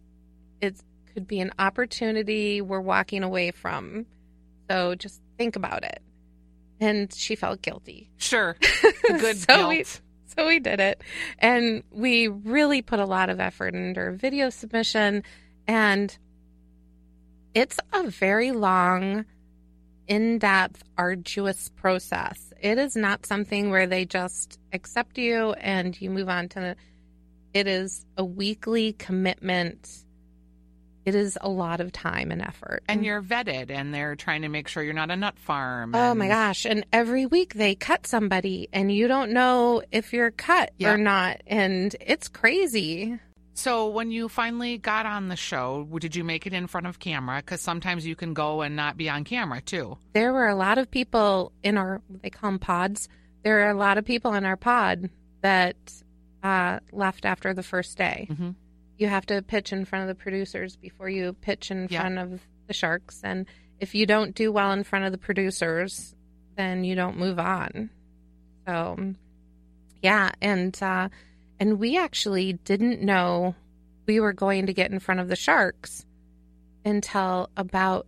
It 0.61 0.77
could 1.13 1.27
be 1.27 1.39
an 1.41 1.51
opportunity 1.59 2.61
we're 2.61 2.79
walking 2.81 3.21
away 3.21 3.51
from. 3.51 4.07
So 4.67 4.95
just 4.95 5.21
think 5.37 5.55
about 5.55 5.83
it. 5.83 6.01
And 6.79 7.13
she 7.13 7.35
felt 7.35 7.61
guilty. 7.61 8.09
Sure. 8.17 8.55
Good 9.07 9.37
So 9.37 9.55
guilt. 9.55 9.69
we- 9.69 9.85
So 10.37 10.47
we 10.47 10.59
did 10.59 10.79
it. 10.79 11.01
And 11.39 11.83
we 11.91 12.27
really 12.27 12.81
put 12.81 12.99
a 12.99 13.05
lot 13.05 13.29
of 13.29 13.39
effort 13.39 13.75
into 13.75 13.99
our 13.99 14.11
video 14.11 14.49
submission. 14.49 15.23
And 15.67 16.17
it's 17.53 17.79
a 17.91 18.07
very 18.09 18.51
long, 18.51 19.25
in 20.07 20.39
depth, 20.39 20.83
arduous 20.97 21.69
process. 21.69 22.51
It 22.59 22.77
is 22.77 22.95
not 22.95 23.25
something 23.25 23.69
where 23.69 23.85
they 23.85 24.05
just 24.05 24.59
accept 24.71 25.17
you 25.17 25.53
and 25.53 25.99
you 25.99 26.09
move 26.09 26.29
on 26.29 26.49
to 26.49 26.59
the. 26.59 26.75
It 27.53 27.67
is 27.67 28.05
a 28.17 28.25
weekly 28.25 28.93
commitment. 28.93 30.05
It 31.05 31.15
is 31.15 31.37
a 31.41 31.49
lot 31.49 31.81
of 31.81 31.91
time 31.91 32.31
and 32.31 32.41
effort. 32.41 32.83
and 32.87 33.03
you're 33.05 33.21
vetted, 33.21 33.69
and 33.69 33.93
they're 33.93 34.15
trying 34.15 34.43
to 34.43 34.49
make 34.49 34.67
sure 34.67 34.81
you're 34.83 34.93
not 34.93 35.11
a 35.11 35.15
nut 35.17 35.37
farm. 35.37 35.93
Oh 35.95 36.13
my 36.15 36.27
gosh. 36.27 36.65
And 36.65 36.85
every 36.93 37.25
week 37.25 37.55
they 37.55 37.75
cut 37.75 38.07
somebody 38.07 38.69
and 38.71 38.91
you 38.91 39.07
don't 39.07 39.31
know 39.31 39.81
if 39.91 40.13
you're 40.13 40.31
cut 40.31 40.71
Yeah. 40.77 40.93
or 40.93 40.97
not. 40.97 41.41
And 41.47 41.93
it's 41.99 42.27
crazy. 42.29 43.19
So 43.55 43.89
when 43.89 44.09
you 44.11 44.29
finally 44.29 44.77
got 44.77 45.05
on 45.05 45.27
the 45.27 45.35
show, 45.35 45.87
did 45.99 46.15
you 46.15 46.23
make 46.23 46.47
it 46.47 46.53
in 46.53 46.67
front 46.67 46.87
of 46.87 46.99
camera? 46.99 47.37
Because 47.37 47.61
sometimes 47.61 48.05
you 48.05 48.15
can 48.15 48.33
go 48.33 48.61
and 48.61 48.75
not 48.75 48.97
be 48.97 49.09
on 49.09 49.25
camera 49.25 49.61
too. 49.61 49.97
There 50.13 50.33
were 50.33 50.47
a 50.47 50.55
lot 50.55 50.77
of 50.77 50.89
people 50.89 51.51
in 51.61 51.77
our, 51.77 52.01
they 52.21 52.29
call 52.29 52.49
them 52.51 52.59
pods. 52.59 53.09
There 53.43 53.67
are 53.67 53.69
a 53.69 53.75
lot 53.77 53.97
of 53.97 54.05
people 54.05 54.33
in 54.33 54.45
our 54.45 54.55
pod 54.57 55.09
that 55.41 55.75
uh, 56.41 56.79
left 56.91 57.25
after 57.25 57.53
the 57.53 57.61
first 57.63 57.97
day. 57.97 58.27
Mhm. 58.31 58.55
You 58.97 59.07
have 59.07 59.25
to 59.27 59.41
pitch 59.41 59.73
in 59.73 59.85
front 59.85 60.09
of 60.09 60.15
the 60.15 60.21
producers 60.21 60.75
before 60.75 61.09
you 61.09 61.33
pitch 61.33 61.71
in 61.71 61.87
Yeah. 61.89 62.01
front 62.01 62.17
of 62.19 62.41
the 62.67 62.73
sharks. 62.73 63.21
And 63.23 63.45
if 63.79 63.95
you 63.95 64.05
don't 64.05 64.35
do 64.35 64.51
well 64.51 64.71
in 64.71 64.83
front 64.83 65.05
of 65.05 65.11
the 65.11 65.17
producers, 65.17 66.15
then 66.55 66.83
you 66.83 66.95
don't 66.95 67.17
move 67.17 67.39
on. 67.39 67.89
So, 68.67 69.13
yeah, 70.01 70.31
and 70.41 70.77
uh, 70.81 71.09
and 71.59 71.79
we 71.79 71.97
actually 71.97 72.53
didn't 72.53 73.01
know 73.01 73.55
we 74.05 74.19
were 74.19 74.33
going 74.33 74.67
to 74.67 74.73
get 74.73 74.91
in 74.91 74.99
front 74.99 75.19
of 75.19 75.27
the 75.27 75.35
sharks 75.35 76.05
until 76.85 77.49
about 77.57 78.05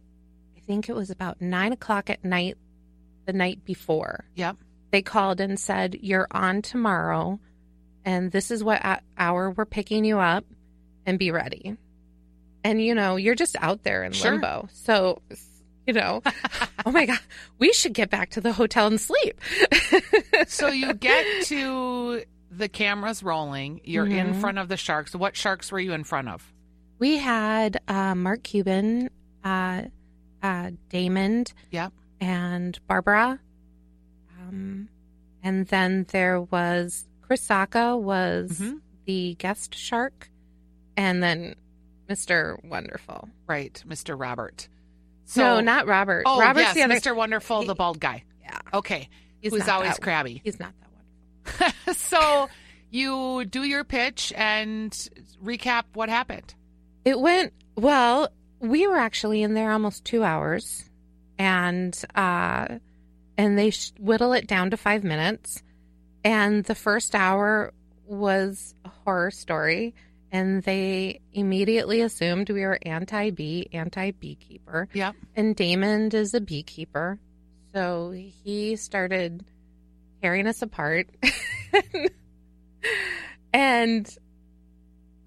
I 0.55 0.59
think 0.61 0.89
it 0.89 0.95
was 0.95 1.09
about 1.09 1.41
nine 1.41 1.73
o'clock 1.73 2.09
at 2.09 2.23
night, 2.23 2.57
the 3.25 3.33
night 3.33 3.65
before. 3.65 4.25
Yep. 4.35 4.57
They 4.91 5.01
called 5.01 5.39
and 5.41 5.59
said, 5.59 5.95
"You're 6.01 6.27
on 6.31 6.61
tomorrow, 6.61 7.39
and 8.05 8.31
this 8.31 8.51
is 8.51 8.63
what 8.63 8.81
hour 9.17 9.51
we're 9.51 9.65
picking 9.65 10.05
you 10.05 10.19
up, 10.19 10.45
and 11.05 11.17
be 11.19 11.31
ready." 11.31 11.77
And 12.63 12.81
you 12.81 12.95
know, 12.95 13.15
you're 13.15 13.35
just 13.35 13.55
out 13.61 13.83
there 13.83 14.03
in 14.03 14.11
Sure. 14.11 14.31
limbo, 14.31 14.67
so 14.73 15.21
you 15.87 15.93
know, 15.93 16.21
oh 16.85 16.91
my 16.91 17.05
god, 17.05 17.19
we 17.59 17.71
should 17.73 17.93
get 17.93 18.09
back 18.09 18.31
to 18.31 18.41
the 18.41 18.51
hotel 18.53 18.87
and 18.87 18.99
sleep. 18.99 19.39
So 20.47 20.67
you 20.67 20.93
get 20.93 21.45
to 21.45 22.23
the 22.51 22.67
cameras 22.67 23.23
rolling. 23.23 23.81
You're 23.83 24.05
in 24.05 24.33
Mhm. 24.33 24.41
front 24.41 24.57
of 24.59 24.67
the 24.67 24.77
sharks. 24.77 25.15
What 25.15 25.35
sharks 25.35 25.71
were 25.71 25.79
you 25.79 25.93
in 25.93 26.03
front 26.03 26.27
of? 26.29 26.53
We 26.99 27.17
had 27.17 27.79
uh, 27.87 28.15
Mark 28.15 28.43
Cuban, 28.43 29.09
uh, 29.43 29.83
uh, 30.43 30.71
Daymond, 30.89 31.53
Yep. 31.71 31.93
and 32.21 32.77
Barbara. 32.87 33.39
Um, 34.39 34.89
and 35.43 35.67
then 35.67 36.05
there 36.11 36.41
was 36.41 37.07
Chris 37.21 37.45
Sacca 37.47 37.99
was 37.99 38.59
Mhm. 38.59 38.81
the 39.05 39.35
guest 39.35 39.73
shark, 39.75 40.29
and 40.97 41.21
then 41.21 41.55
Mr. 42.09 42.63
Wonderful. 42.63 43.29
Right, 43.47 43.83
Mr. 43.87 44.19
Robert. 44.19 44.67
So, 45.25 45.41
no, 45.41 45.59
not 45.61 45.87
Robert. 45.87 46.23
Oh, 46.25 46.39
Robert's 46.39 46.67
yes, 46.67 46.75
the 46.75 46.83
other. 46.83 46.95
Mr. 46.95 47.15
Wonderful, 47.15 47.63
the 47.63 47.75
bald 47.75 47.99
guy. 47.99 48.23
Yeah, 48.43 48.59
Okay, 48.73 49.09
he's 49.41 49.51
who's 49.51 49.67
always 49.67 49.97
crabby. 49.97 50.41
He's 50.43 50.59
not 50.59 50.73
that 50.79 51.63
wonderful. 51.63 51.93
so 51.95 52.47
you 52.91 53.45
do 53.45 53.63
your 53.63 53.83
pitch 53.83 54.31
and 54.35 54.91
recap 55.43 55.83
what 55.93 56.09
happened. 56.09 56.53
It 57.03 57.19
went 57.19 57.53
well. 57.75 58.29
We 58.59 58.87
were 58.87 58.97
actually 58.97 59.41
in 59.43 59.53
there 59.53 59.71
almost 59.71 60.05
two 60.05 60.23
hours, 60.23 60.89
and 61.37 61.99
uh, 62.13 62.79
and 63.37 63.57
they 63.57 63.71
sh- 63.71 63.93
whittle 63.99 64.33
it 64.33 64.47
down 64.47 64.69
to 64.71 64.77
five 64.77 65.03
minutes. 65.03 65.61
And 66.23 66.63
the 66.63 66.75
first 66.75 67.13
hour 67.13 67.73
was 68.05 68.73
a 68.85 68.89
horror 68.89 69.31
story, 69.31 69.93
and 70.31 70.63
they 70.63 71.21
immediately 71.33 72.01
assumed 72.01 72.49
we 72.49 72.61
were 72.61 72.79
anti 72.83 73.31
bee, 73.31 73.67
anti 73.71 74.11
beekeeper. 74.11 74.87
Yep. 74.93 75.15
And 75.35 75.55
Daymond 75.55 76.13
is 76.13 76.33
a 76.33 76.41
beekeeper, 76.41 77.19
so 77.73 78.11
he 78.11 78.75
started 78.75 79.45
tearing 80.21 80.47
us 80.47 80.61
apart. 80.61 81.07
and 83.53 84.17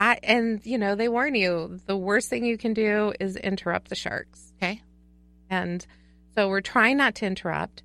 I 0.00 0.18
and 0.22 0.64
you 0.64 0.78
know, 0.78 0.94
they 0.94 1.08
warn 1.08 1.34
you 1.34 1.78
the 1.87 1.96
worst 1.96 2.28
thing 2.28 2.44
you 2.44 2.58
can 2.58 2.74
do 2.74 3.12
is 3.20 3.37
interrupt 3.37 3.88
the 3.88 3.94
sharks. 3.94 4.52
Okay. 4.56 4.82
And 5.50 5.84
so 6.34 6.48
we're 6.48 6.61
trying 6.61 6.98
not 6.98 7.14
to 7.16 7.26
interrupt, 7.26 7.82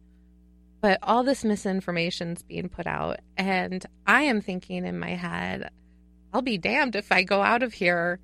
but 0.81 0.99
all 1.01 1.23
this 1.23 1.43
misinformation's 1.43 2.43
being 2.43 2.69
put 2.69 2.87
out 2.87 3.19
and 3.37 3.85
I 4.05 4.23
am 4.23 4.41
thinking 4.41 4.85
in 4.85 4.99
my 4.99 5.11
head, 5.11 5.69
I'll 6.33 6.41
be 6.41 6.57
damned 6.57 6.95
if 6.95 7.11
I 7.11 7.23
go 7.23 7.41
out 7.41 7.61
of 7.63 7.73
here 7.73 8.19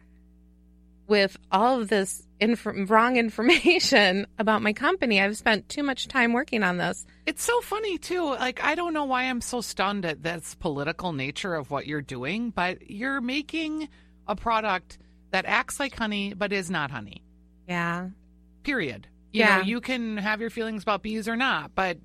with 1.08 1.38
all 1.52 1.80
of 1.82 1.88
this 1.90 2.24
inf- 2.40 2.66
wrong 2.90 3.18
information 3.18 4.28
about 4.40 4.62
my 4.62 4.74
company. 4.74 5.22
I've 5.22 5.38
spent 5.38 5.70
too 5.70 5.84
much 5.84 6.08
time 6.08 6.34
working 6.34 6.64
on 6.64 6.78
this. 6.78 7.06
It's 7.26 7.44
so 7.44 7.62
funny 7.62 7.98
too. 7.98 8.24
Like 8.24 8.64
I 8.64 8.76
don't 8.76 8.94
know 8.94 9.06
why 9.06 9.24
I'm 9.24 9.42
so 9.42 9.62
stunned 9.62 10.06
at 10.06 10.24
this 10.24 10.56
political 10.56 11.14
nature 11.14 11.56
of 11.56 11.72
what 11.72 11.88
you're 11.88 12.02
doing, 12.02 12.50
but 12.52 12.90
you're 12.90 13.22
making 13.22 13.90
a 14.28 14.36
product 14.36 14.98
that 15.32 15.46
acts 15.46 15.80
like 15.80 15.96
honey 15.96 16.34
but 16.34 16.52
is 16.52 16.70
not 16.70 16.92
honey. 16.92 17.24
Yeah. 17.68 18.10
Period. 18.64 19.08
You 19.32 19.42
Yeah. 19.42 19.58
know, 19.58 19.64
you 19.64 19.82
can 19.82 20.18
have 20.18 20.42
your 20.42 20.50
feelings 20.50 20.82
about 20.84 21.04
bees 21.04 21.28
or 21.28 21.36
not, 21.36 21.74
but 21.76 21.98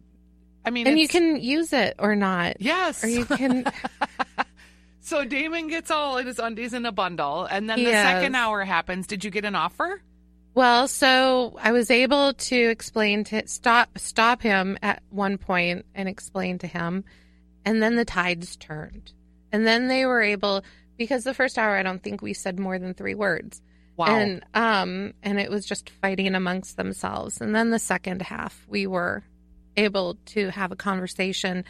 I 0.66 0.70
mean, 0.70 0.86
And 0.86 0.98
you 0.98 1.08
can 1.08 1.36
use 1.42 1.74
it 1.74 1.96
or 1.98 2.16
not. 2.16 2.58
yes, 2.60 3.04
Or 3.04 3.08
you 3.08 3.26
can 3.26 3.64
so 5.04 5.24
Daymond 5.24 5.68
gets 5.68 5.90
all 5.90 6.16
in 6.18 6.26
his 6.26 6.38
undies 6.38 6.72
in 6.72 6.84
a 6.86 6.92
bundle, 6.92 7.44
and 7.44 7.68
then 7.68 7.78
the 7.78 7.90
Yes. 7.90 8.06
second 8.06 8.34
hour 8.34 8.64
happens. 8.64 9.06
Did 9.06 9.22
you 9.24 9.30
get 9.30 9.44
an 9.44 9.54
offer? 9.54 10.02
Well, 10.54 10.88
so 10.88 11.56
I 11.60 11.72
was 11.72 11.90
able 11.90 12.32
to 12.34 12.56
explain 12.56 13.24
to 13.24 13.46
stop 13.46 13.98
stop 13.98 14.40
him 14.40 14.78
at 14.82 15.02
one 15.10 15.36
point 15.36 15.84
and 15.94 16.08
explain 16.08 16.58
to 16.58 16.66
him, 16.66 17.04
and 17.64 17.82
then 17.82 17.96
the 17.96 18.04
tides 18.04 18.56
turned, 18.56 19.12
and 19.52 19.66
then 19.66 19.88
they 19.88 20.06
were 20.06 20.22
able 20.22 20.64
because 20.96 21.24
the 21.24 21.34
first 21.34 21.58
hour 21.58 21.76
I 21.76 21.82
don't 21.82 22.02
think 22.02 22.22
we 22.22 22.32
said 22.34 22.58
more 22.58 22.78
than 22.78 22.94
three 22.94 23.14
words. 23.16 23.60
Wow. 23.96 24.06
And 24.06 24.44
um 24.54 25.12
and 25.22 25.38
it 25.40 25.50
was 25.50 25.66
just 25.66 25.90
fighting 25.90 26.34
amongst 26.34 26.76
themselves. 26.76 27.40
And 27.40 27.54
then 27.54 27.70
the 27.70 27.78
second 27.78 28.22
half 28.22 28.64
we 28.68 28.86
were 28.86 29.22
able 29.76 30.14
to 30.26 30.50
have 30.50 30.70
a 30.72 30.76
conversation. 30.76 31.64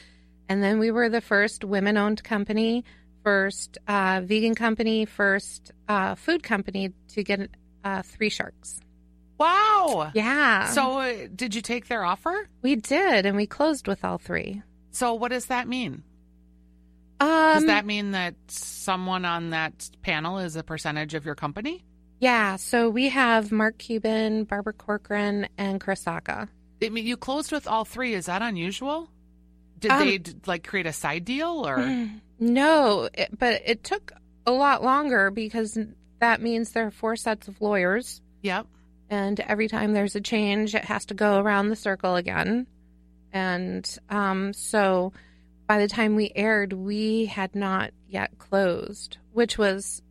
And 0.48 0.62
then 0.62 0.78
we 0.78 0.90
were 0.90 1.08
the 1.08 1.22
first 1.22 1.64
women 1.64 1.96
owned 1.96 2.22
company, 2.22 2.84
first 3.24 3.78
uh, 3.88 4.20
vegan 4.22 4.54
company, 4.54 5.04
first 5.06 5.72
uh, 5.88 6.14
food 6.14 6.42
company 6.42 6.92
to 7.08 7.24
get 7.24 7.50
uh, 7.82 8.02
three 8.02 8.28
sharks. 8.30 8.80
wow. 9.38 10.10
Yeah. 10.14 10.68
So, 10.68 10.98
uh, 11.00 11.26
did 11.34 11.54
you 11.54 11.62
take 11.62 11.88
their 11.88 12.04
offer? 12.04 12.48
we 12.62 12.76
did, 12.76 13.26
and 13.26 13.36
we 13.36 13.46
closed 13.46 13.88
with 13.88 14.04
all 14.04 14.18
three. 14.18 14.62
So, 14.90 15.14
what 15.14 15.30
does 15.32 15.46
that 15.46 15.66
mean? 15.66 16.04
Um, 17.20 17.28
Does 17.54 17.66
that 17.66 17.86
mean 17.86 18.10
that 18.10 18.34
someone 18.48 19.24
on 19.24 19.50
that 19.50 19.88
panel 20.02 20.38
is 20.38 20.56
a 20.56 20.62
percentage 20.64 21.14
of 21.14 21.24
your 21.24 21.34
company? 21.36 21.84
Yeah. 22.18 22.56
So 22.56 22.90
we 22.90 23.08
have 23.10 23.52
Mark 23.52 23.78
Cuban, 23.78 24.44
Barbara 24.44 24.72
Corcoran, 24.72 25.46
and 25.56 25.80
Chris 25.80 26.04
Sacca. 26.04 26.48
I 26.82 26.88
mean, 26.88 27.06
you 27.06 27.16
closed 27.16 27.52
with 27.52 27.66
all 27.68 27.84
three. 27.84 28.14
Is 28.14 28.26
that 28.26 28.42
unusual? 28.42 29.08
Did 29.78 29.92
Um, 29.92 30.00
they 30.00 30.20
like 30.46 30.66
create 30.66 30.86
a 30.86 30.92
side 30.92 31.24
deal 31.24 31.66
or? 31.66 32.08
No, 32.52 33.08
it, 33.14 33.36
but 33.38 33.62
it 33.64 33.82
took 33.84 34.12
a 34.46 34.52
lot 34.52 34.82
longer 34.82 35.30
because 35.30 35.78
that 36.20 36.40
means 36.42 36.72
there 36.72 36.86
are 36.86 36.90
four 36.90 37.16
sets 37.16 37.48
of 37.48 37.60
lawyers, 37.60 38.20
Yep. 38.42 38.66
and 39.10 39.40
every 39.40 39.68
time 39.68 39.92
there's 39.92 40.14
a 40.16 40.20
change, 40.20 40.74
it 40.74 40.84
has 40.84 41.06
to 41.06 41.14
go 41.14 41.38
around 41.40 41.68
the 41.68 41.76
circle 41.76 42.16
again. 42.16 42.66
And 43.32 43.88
um, 44.10 44.52
so 44.52 45.12
by 45.66 45.78
the 45.78 45.88
time 45.88 46.14
we 46.14 46.30
aired, 46.36 46.72
we 46.72 47.26
had 47.26 47.54
not 47.54 47.90
yet 48.08 48.38
closed, 48.38 49.16
which 49.32 49.56
was 49.58 50.02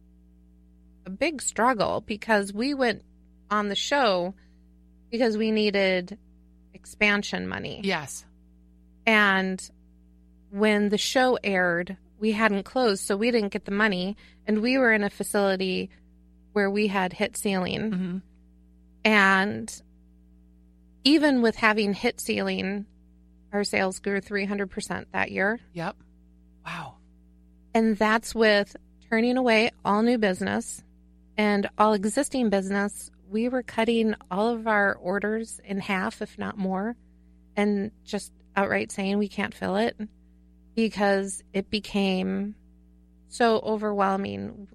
a 1.05 1.09
big 1.09 1.41
struggle 1.41 2.01
because 2.05 2.51
we 2.53 2.73
went 2.73 3.03
on 3.51 3.69
the 3.69 3.75
show 3.75 4.33
because 5.11 5.37
we 5.37 5.51
needed 5.51 6.17
expansion 6.73 7.47
money. 7.47 7.81
Yes. 7.83 8.25
And 9.05 9.61
when 10.49 10.89
the 10.89 10.97
show 10.97 11.37
aired, 11.43 11.97
we 12.23 12.31
hadn't 12.31 12.63
closed, 12.63 13.05
so 13.05 13.17
we 13.17 13.31
didn't 13.31 13.51
get 13.51 13.65
the 13.65 13.71
money. 13.71 14.15
And 14.47 14.61
we 14.61 14.77
were 14.77 14.93
in 14.93 15.03
a 15.03 15.09
facility 15.09 15.89
where 16.53 16.71
we 16.71 16.87
had 16.87 17.11
hit 17.11 17.35
ceiling. 17.35 17.91
hmm 17.91 18.17
And 19.03 19.81
even 21.03 21.41
with 21.41 21.57
having 21.57 21.93
hit 21.93 22.21
ceiling, 22.21 22.85
our 23.51 23.65
sales 23.65 23.99
grew 23.99 24.21
300% 24.21 25.07
that 25.11 25.31
year. 25.31 25.59
Yep. 25.73 25.97
Wow. 26.65 26.95
And 27.73 27.97
that's 27.97 28.33
with 28.33 28.73
turning 29.09 29.35
away 29.35 29.71
all 29.83 30.01
new 30.01 30.17
business 30.17 30.81
and 31.35 31.69
all 31.77 31.91
existing 31.91 32.49
business. 32.49 33.11
We 33.29 33.49
were 33.49 33.63
cutting 33.63 34.15
all 34.31 34.47
of 34.47 34.65
our 34.65 34.95
orders 34.95 35.59
in 35.65 35.81
half, 35.81 36.21
if 36.21 36.37
not 36.37 36.57
more, 36.57 36.95
and 37.57 37.91
just 38.05 38.31
outright 38.55 38.93
saying 38.93 39.17
we 39.17 39.27
can't 39.27 39.53
fill 39.53 39.75
it 39.75 39.97
because 40.75 41.43
it 41.53 41.69
became 41.69 42.55
so 43.29 43.59
overwhelming. 43.59 44.67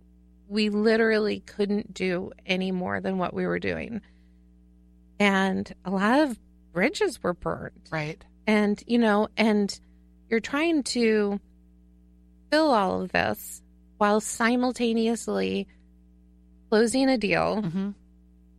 We 0.49 0.69
literally 0.71 1.41
couldn't 1.41 1.95
do 1.95 2.33
any 2.47 2.73
more 2.73 3.01
than 3.01 3.19
what 3.19 3.35
we 3.35 3.47
were 3.47 3.59
doing. 3.59 4.01
And 5.21 5.73
a 5.85 5.91
lot 5.91 6.21
of 6.21 6.39
bridges 6.73 7.23
were 7.23 7.35
burned 7.35 7.89
Right. 7.91 8.25
and 8.47 8.81
you 8.87 8.99
know 8.99 9.29
and 9.37 9.79
you're 10.29 10.39
trying 10.39 10.85
to 10.85 11.41
fill 12.53 12.71
all 12.71 13.03
of 13.03 13.11
this 13.11 13.63
while 13.97 14.21
simultaneously 14.21 15.67
closing 16.71 17.09
a 17.09 17.19
deal 17.19 17.63
hmm 17.63 17.91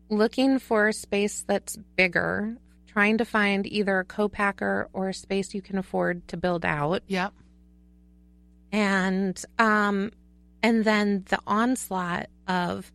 looking 0.10 0.58
for 0.60 0.88
a 0.88 0.94
space 0.94 1.46
that's 1.48 1.78
bigger 1.96 2.58
trying 3.00 3.18
to 3.18 3.24
find 3.24 3.66
either 3.66 4.00
a 4.00 4.04
co-packer 4.04 4.90
or 4.92 5.08
a 5.08 5.14
space 5.14 5.54
you 5.54 5.62
can 5.62 5.78
afford 5.78 6.28
to 6.28 6.36
build 6.36 6.66
out 6.66 7.02
Yep. 7.08 7.32
and 8.74 9.42
um 9.58 10.12
and 10.62 10.84
then 10.84 11.24
the 11.30 11.40
onslaught 11.48 12.28
of 12.46 12.92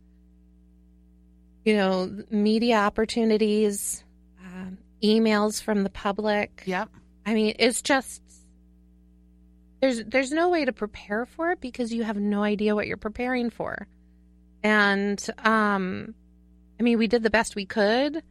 you 1.63 1.75
know 1.75 2.07
media 2.29 2.77
opportunities 2.77 4.03
um, 4.45 4.77
emails 5.01 5.59
from 5.63 5.81
the 5.83 5.89
public 5.89 6.61
Yep. 6.67 6.89
I 7.25 7.33
mean, 7.33 7.55
it's 7.57 7.81
just 7.81 8.21
there's 9.81 10.03
there's 10.03 10.31
no 10.31 10.49
way 10.49 10.65
to 10.65 10.71
prepare 10.71 11.25
for 11.25 11.49
it 11.49 11.59
because 11.61 11.91
you 11.91 12.03
have 12.03 12.17
no 12.17 12.43
idea 12.43 12.75
what 12.75 12.85
you're 12.85 12.97
preparing 12.97 13.49
for. 13.49 13.87
And 14.61 15.19
um 15.39 16.13
I 16.79 16.83
mean, 16.83 16.99
we 16.99 17.07
did 17.07 17.23
the 17.23 17.31
best 17.31 17.55
we 17.55 17.65
could, 17.65 18.21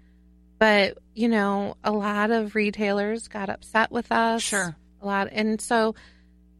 but 0.58 0.98
you 1.14 1.28
know, 1.28 1.76
a 1.84 1.92
lot 1.92 2.30
of 2.30 2.54
retailers 2.54 3.28
got 3.28 3.48
upset 3.50 3.90
with 3.92 4.10
us. 4.12 4.42
Sure. 4.42 4.76
A 5.02 5.06
lot 5.06 5.28
and 5.32 5.60
so 5.60 5.94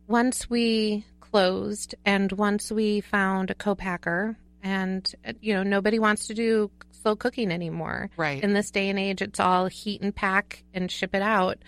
once 0.07 0.49
we 0.51 1.05
closed 1.21 1.95
and 2.05 2.31
once 2.33 2.71
we 2.71 3.01
found 3.01 3.51
a 3.51 3.55
co-packer 3.55 4.37
and 4.63 5.11
you 5.41 5.55
know, 5.55 5.63
nobody 5.63 5.99
wants 5.99 6.27
to 6.29 6.35
do 6.35 6.71
slow 6.91 7.17
cooking 7.17 7.51
anymore 7.51 8.11
Right. 8.17 8.43
in 8.43 8.53
this 8.55 8.71
day 8.71 8.89
and 8.89 8.99
age 8.99 9.21
it's 9.23 9.41
all 9.41 9.67
heat 9.67 10.01
and 10.01 10.15
pack 10.15 10.63
and 10.73 10.91
ship 10.91 11.15
it 11.15 11.23
out 11.23 11.59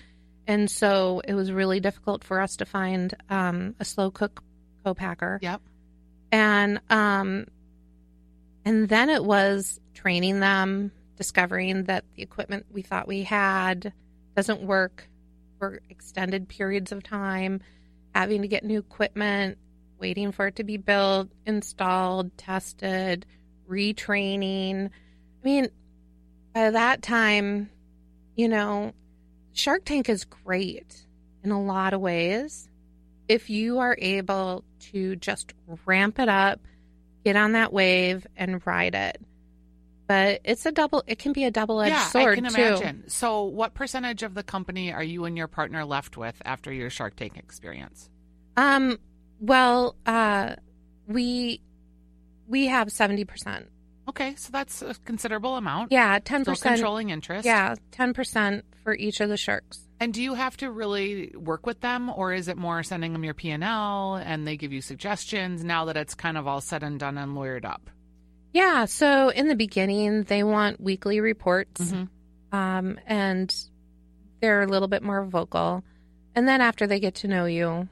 and 0.46 0.70
so 0.70 1.20
it 1.26 1.34
was 1.34 1.50
really 1.52 1.80
difficult 1.80 2.22
for 2.24 2.40
us 2.40 2.56
to 2.56 2.64
find 2.64 3.14
um, 3.28 3.74
a 3.80 3.84
slow 3.84 4.10
cook 4.10 4.42
co-packer 4.84 5.38
Yep. 5.42 5.60
and 6.32 6.80
um 6.88 7.46
and 8.64 8.88
then 8.88 9.10
it 9.10 9.24
was 9.24 9.80
training 9.94 10.40
them 10.40 10.90
discovering 11.16 11.84
that 11.84 12.04
the 12.14 12.22
equipment 12.22 12.66
we 12.70 12.82
thought 12.82 13.08
we 13.08 13.22
had 13.22 13.92
doesn't 14.34 14.62
work 14.62 15.08
for 15.58 15.80
extended 15.88 16.48
periods 16.48 16.92
of 16.92 17.02
time 17.02 17.60
having 18.14 18.42
to 18.42 18.48
get 18.48 18.64
new 18.64 18.78
equipment 18.78 19.58
waiting 19.98 20.32
for 20.32 20.48
it 20.48 20.56
to 20.56 20.64
be 20.64 20.76
built 20.76 21.28
installed 21.46 22.36
tested 22.36 23.24
retraining 23.68 24.86
i 24.88 25.44
mean 25.44 25.68
by 26.54 26.70
that 26.70 27.02
time 27.02 27.70
you 28.36 28.48
know 28.48 28.92
shark 29.52 29.84
tank 29.84 30.08
is 30.08 30.24
great 30.24 31.06
in 31.42 31.50
a 31.50 31.62
lot 31.62 31.94
of 31.94 32.00
ways 32.00 32.68
if 33.28 33.50
you 33.50 33.78
are 33.78 33.96
able 34.00 34.64
to 34.92 35.16
just 35.16 35.52
ramp 35.84 36.18
it 36.18 36.28
up, 36.28 36.60
get 37.24 37.36
on 37.36 37.52
that 37.52 37.72
wave 37.72 38.26
and 38.36 38.64
ride 38.66 38.94
it. 38.94 39.20
But 40.06 40.40
it's 40.44 40.64
a 40.66 40.72
double 40.72 41.02
it 41.06 41.18
can 41.18 41.32
be 41.32 41.44
a 41.44 41.50
double 41.50 41.80
edged 41.80 41.90
yeah, 41.92 42.06
sword 42.06 42.38
I 42.38 42.40
can 42.40 42.52
too. 42.52 42.62
imagine. 42.62 43.04
So, 43.08 43.42
what 43.42 43.74
percentage 43.74 44.22
of 44.22 44.34
the 44.34 44.42
company 44.42 44.92
are 44.92 45.02
you 45.02 45.24
and 45.24 45.36
your 45.36 45.48
partner 45.48 45.84
left 45.84 46.16
with 46.16 46.40
after 46.44 46.72
your 46.72 46.90
Shark 46.90 47.16
Tank 47.16 47.36
experience? 47.36 48.08
Um 48.56 48.98
well, 49.40 49.96
uh 50.06 50.54
we 51.08 51.60
we 52.46 52.66
have 52.66 52.92
seventy 52.92 53.24
percent. 53.24 53.68
Okay, 54.08 54.36
so 54.36 54.50
that's 54.52 54.82
a 54.82 54.94
considerable 55.04 55.56
amount. 55.56 55.90
Yeah, 55.90 56.18
ten 56.20 56.42
Still 56.42 56.52
percent 56.54 56.76
controlling 56.76 57.10
interest. 57.10 57.44
Yeah, 57.44 57.74
ten 57.90 58.14
percent 58.14 58.64
for 58.84 58.94
each 58.94 59.20
of 59.20 59.28
the 59.28 59.36
sharks. 59.36 59.80
And 59.98 60.12
do 60.12 60.22
you 60.22 60.34
have 60.34 60.56
to 60.58 60.70
really 60.70 61.32
work 61.34 61.66
with 61.66 61.80
them, 61.80 62.10
or 62.10 62.32
is 62.32 62.48
it 62.48 62.56
more 62.56 62.82
sending 62.82 63.12
them 63.12 63.24
your 63.24 63.34
P 63.34 63.50
and 63.50 63.64
L 63.64 64.16
and 64.16 64.46
they 64.46 64.56
give 64.56 64.72
you 64.72 64.80
suggestions 64.82 65.64
now 65.64 65.86
that 65.86 65.96
it's 65.96 66.14
kind 66.14 66.36
of 66.38 66.46
all 66.46 66.60
said 66.60 66.82
and 66.82 67.00
done 67.00 67.18
and 67.18 67.32
lawyered 67.36 67.64
up? 67.64 67.90
Yeah, 68.56 68.86
so 68.86 69.28
in 69.28 69.48
the 69.48 69.54
beginning 69.54 70.22
they 70.22 70.42
want 70.42 70.80
weekly 70.80 71.20
reports. 71.20 71.80
Mhm. 71.92 72.08
um, 72.52 72.98
and 73.06 73.54
they're 74.40 74.62
a 74.62 74.66
little 74.66 74.88
bit 74.88 75.02
more 75.02 75.24
vocal. 75.26 75.84
And 76.34 76.48
then 76.48 76.60
after 76.62 76.86
they 76.86 77.00
get 77.00 77.16
to 77.16 77.28
know 77.28 77.44
you, 77.44 77.88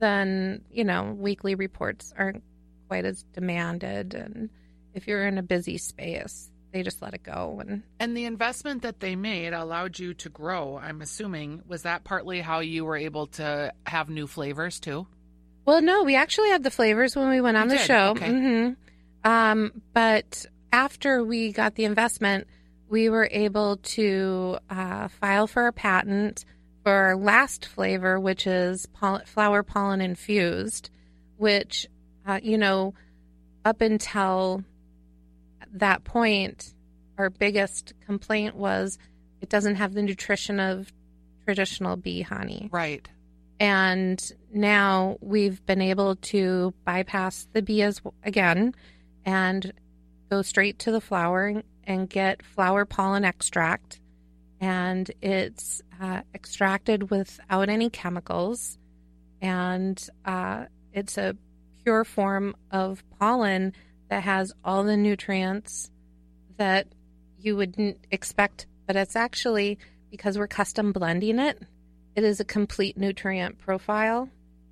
then 0.00 0.62
you 0.70 0.84
know 0.84 1.12
weekly 1.18 1.54
reports 1.54 2.12
aren't 2.16 2.42
quite 2.88 3.04
as 3.04 3.22
demanded. 3.32 4.14
And 4.14 4.50
if 4.94 5.06
you're 5.06 5.26
in 5.26 5.38
a 5.38 5.42
busy 5.42 5.78
space, 5.78 6.50
they 6.72 6.82
just 6.82 7.00
let 7.00 7.14
it 7.14 7.22
go. 7.22 7.58
And 7.60 7.82
And 7.98 8.16
the 8.16 8.24
investment 8.26 8.82
that 8.82 9.00
they 9.00 9.16
made 9.16 9.52
allowed 9.52 9.98
you 9.98 10.12
to 10.14 10.28
grow. 10.28 10.76
I'm 10.78 11.00
assuming 11.00 11.62
was 11.66 11.82
that 11.82 12.04
partly 12.04 12.40
how 12.40 12.60
you 12.60 12.84
were 12.84 12.96
able 12.96 13.28
to 13.38 13.72
have 13.86 14.10
new 14.10 14.26
flavors 14.26 14.78
too. 14.80 15.06
well, 15.66 15.80
no, 15.82 16.02
we 16.04 16.16
actually 16.16 16.48
had 16.50 16.64
the 16.64 16.70
flavors 16.70 17.14
when 17.16 17.28
we 17.30 17.40
went 17.40 17.56
on 17.56 17.64
You 17.64 17.70
the 17.70 17.76
did? 17.78 17.86
show. 17.86 18.08
Okay. 18.10 18.28
hmm 18.30 18.70
Um, 19.24 19.82
but 19.92 20.46
after 20.72 21.24
we 21.24 21.52
got 21.52 21.74
the 21.74 21.84
investment, 21.84 22.46
we 22.88 23.08
were 23.08 23.28
able 23.30 23.76
to 23.76 24.58
uh, 24.68 25.08
file 25.08 25.46
for 25.46 25.66
a 25.66 25.72
patent 25.72 26.44
for 26.82 26.92
our 26.92 27.16
last 27.16 27.66
flavor, 27.66 28.18
which 28.18 28.46
is 28.46 28.86
poll- 28.86 29.22
flower 29.26 29.62
pollen 29.62 30.00
infused, 30.00 30.90
which, 31.36 31.86
uh, 32.26 32.40
you 32.42 32.58
know, 32.58 32.94
up 33.64 33.80
until 33.80 34.64
that 35.72 36.04
point, 36.04 36.74
our 37.18 37.30
biggest 37.30 37.92
complaint 38.06 38.56
was 38.56 38.98
it 39.40 39.48
doesn't 39.48 39.76
have 39.76 39.94
the 39.94 40.02
nutrition 40.02 40.58
of 40.58 40.92
traditional 41.44 41.96
bee 41.96 42.22
honey. 42.22 42.68
Right. 42.72 43.08
And 43.58 44.20
now 44.52 45.18
we've 45.20 45.64
been 45.66 45.82
able 45.82 46.16
to 46.16 46.72
bypass 46.84 47.46
the 47.52 47.60
bees 47.60 48.00
again 48.24 48.74
and 49.24 49.72
go 50.30 50.42
straight 50.42 50.78
to 50.80 50.92
the 50.92 51.00
flower 51.00 51.62
and 51.84 52.08
get 52.08 52.42
flower 52.42 52.84
pollen 52.84 53.24
extract. 53.24 54.00
And 54.60 55.10
it's 55.22 55.82
uh, 56.00 56.20
extracted 56.34 57.10
without 57.10 57.68
any 57.68 57.90
chemicals. 57.90 58.78
And 59.40 60.02
uh, 60.24 60.66
it's 60.92 61.18
a 61.18 61.36
pure 61.82 62.04
form 62.04 62.54
of 62.70 63.02
pollen 63.18 63.72
that 64.08 64.22
has 64.22 64.52
all 64.64 64.84
the 64.84 64.96
nutrients 64.96 65.90
that 66.58 66.86
you 67.38 67.56
wouldn't 67.56 68.06
expect, 68.10 68.66
but 68.86 68.96
it's 68.96 69.16
actually 69.16 69.78
because 70.10 70.38
we're 70.38 70.46
custom 70.48 70.92
blending 70.92 71.38
it, 71.38 71.58
it 72.16 72.24
is 72.24 72.40
a 72.40 72.44
complete 72.44 72.98
nutrient 72.98 73.58
profile. 73.58 74.28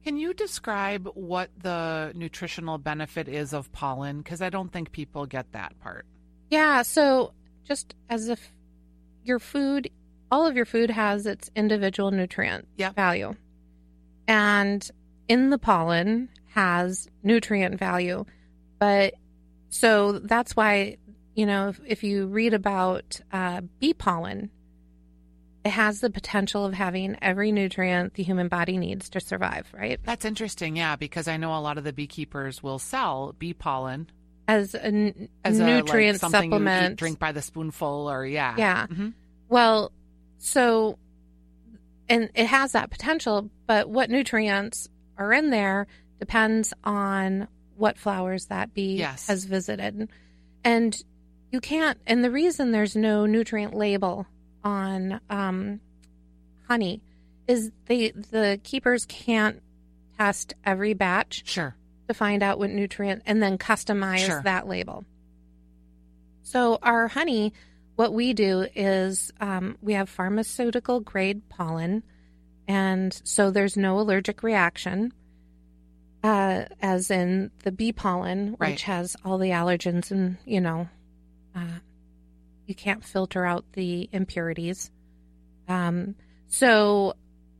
Can 0.08 0.16
you 0.16 0.32
describe 0.32 1.06
what 1.12 1.50
the 1.62 2.12
nutritional 2.14 2.78
benefit 2.78 3.28
is 3.28 3.52
of 3.52 3.70
pollen? 3.72 4.22
Because 4.22 4.40
I 4.40 4.48
don't 4.48 4.72
think 4.72 4.90
people 4.90 5.26
get 5.26 5.52
that 5.52 5.78
part. 5.80 6.06
Yeah, 6.48 6.80
so 6.80 7.34
just 7.62 7.94
as 8.08 8.30
if 8.30 8.50
your 9.22 9.38
food, 9.38 9.90
all 10.30 10.46
of 10.46 10.56
your 10.56 10.64
food 10.64 10.88
has 10.88 11.26
its 11.26 11.50
individual 11.54 12.10
nutrient 12.10 12.66
Yep. 12.78 12.96
value. 12.96 13.34
And 14.26 14.90
in 15.28 15.50
the 15.50 15.58
pollen 15.58 16.30
has 16.54 17.10
nutrient 17.22 17.78
value. 17.78 18.24
But 18.78 19.12
so 19.68 20.20
that's 20.20 20.56
why, 20.56 20.96
you 21.34 21.44
know, 21.44 21.68
if, 21.68 21.80
if 21.86 22.02
you 22.02 22.28
read 22.28 22.54
about 22.54 23.20
uh, 23.30 23.60
bee 23.78 23.92
pollen, 23.92 24.48
it 25.64 25.70
has 25.70 26.00
the 26.00 26.10
potential 26.10 26.64
of 26.64 26.72
having 26.74 27.16
every 27.20 27.52
nutrient 27.52 28.14
the 28.14 28.22
human 28.22 28.48
body 28.48 28.76
needs 28.78 29.08
to 29.10 29.20
survive, 29.20 29.66
right? 29.72 29.98
That's 30.04 30.24
interesting, 30.24 30.76
yeah, 30.76 30.96
because 30.96 31.28
I 31.28 31.36
know 31.36 31.54
a 31.56 31.60
lot 31.60 31.78
of 31.78 31.84
the 31.84 31.92
beekeepers 31.92 32.62
will 32.62 32.78
sell 32.78 33.34
bee 33.38 33.54
pollen 33.54 34.08
As 34.46 34.74
a 34.74 34.84
n- 34.86 35.28
as 35.44 35.58
nutrient 35.58 36.22
a, 36.22 36.26
like, 36.26 36.32
supplement. 36.32 36.96
drink 36.98 37.18
by 37.18 37.32
the 37.32 37.42
spoonful, 37.42 38.08
or 38.10 38.24
yeah, 38.24 38.54
Yeah. 38.56 38.86
Mhm. 38.86 39.14
Well, 39.48 39.92
so, 40.38 40.98
and 42.08 42.30
it 42.34 42.46
has 42.46 42.72
that 42.72 42.90
potential, 42.90 43.50
but 43.66 43.88
what 43.88 44.10
nutrients 44.10 44.88
are 45.16 45.32
in 45.32 45.50
there 45.50 45.86
depends 46.20 46.72
on 46.84 47.48
what 47.76 47.98
flowers 47.98 48.46
that 48.46 48.72
bee 48.74 48.96
Yes. 48.96 49.26
has 49.26 49.44
visited. 49.44 50.08
And 50.64 50.96
you 51.50 51.60
can't, 51.60 51.98
and 52.06 52.22
the 52.24 52.30
reason 52.30 52.72
there's 52.72 52.96
no 52.96 53.26
nutrient 53.26 53.74
label 53.74 54.26
on 54.64 55.20
um, 55.30 55.80
honey 56.66 57.00
is 57.46 57.70
they 57.86 58.10
the 58.10 58.60
keepers 58.62 59.06
can't 59.06 59.62
test 60.18 60.54
every 60.64 60.94
batch 60.94 61.42
Sure. 61.46 61.74
to 62.08 62.14
find 62.14 62.42
out 62.42 62.58
what 62.58 62.70
nutrient 62.70 63.22
and 63.26 63.42
then 63.42 63.56
customize 63.58 64.26
Sure. 64.26 64.42
that 64.42 64.66
label. 64.68 65.04
So, 66.42 66.78
our 66.82 67.08
honey, 67.08 67.52
what 67.96 68.12
we 68.12 68.32
do 68.32 68.66
is 68.74 69.32
um, 69.40 69.76
we 69.82 69.92
have 69.94 70.08
pharmaceutical 70.08 71.00
grade 71.00 71.48
pollen, 71.48 72.02
and 72.66 73.12
so 73.24 73.50
there's 73.50 73.76
no 73.76 74.00
allergic 74.00 74.42
reaction, 74.42 75.12
uh, 76.22 76.64
as 76.80 77.10
in 77.10 77.50
the 77.64 77.72
bee 77.72 77.92
pollen, 77.92 78.56
Right. 78.58 78.72
which 78.72 78.84
has 78.84 79.16
all 79.24 79.38
the 79.38 79.50
allergens 79.50 80.10
and, 80.10 80.38
you 80.46 80.60
know, 80.60 80.88
uh, 81.54 81.80
you 82.68 82.74
can't 82.74 83.02
filter 83.02 83.44
out 83.44 83.64
the 83.72 84.08
impurities. 84.12 84.90
Um, 85.66 86.14
so, 86.46 87.14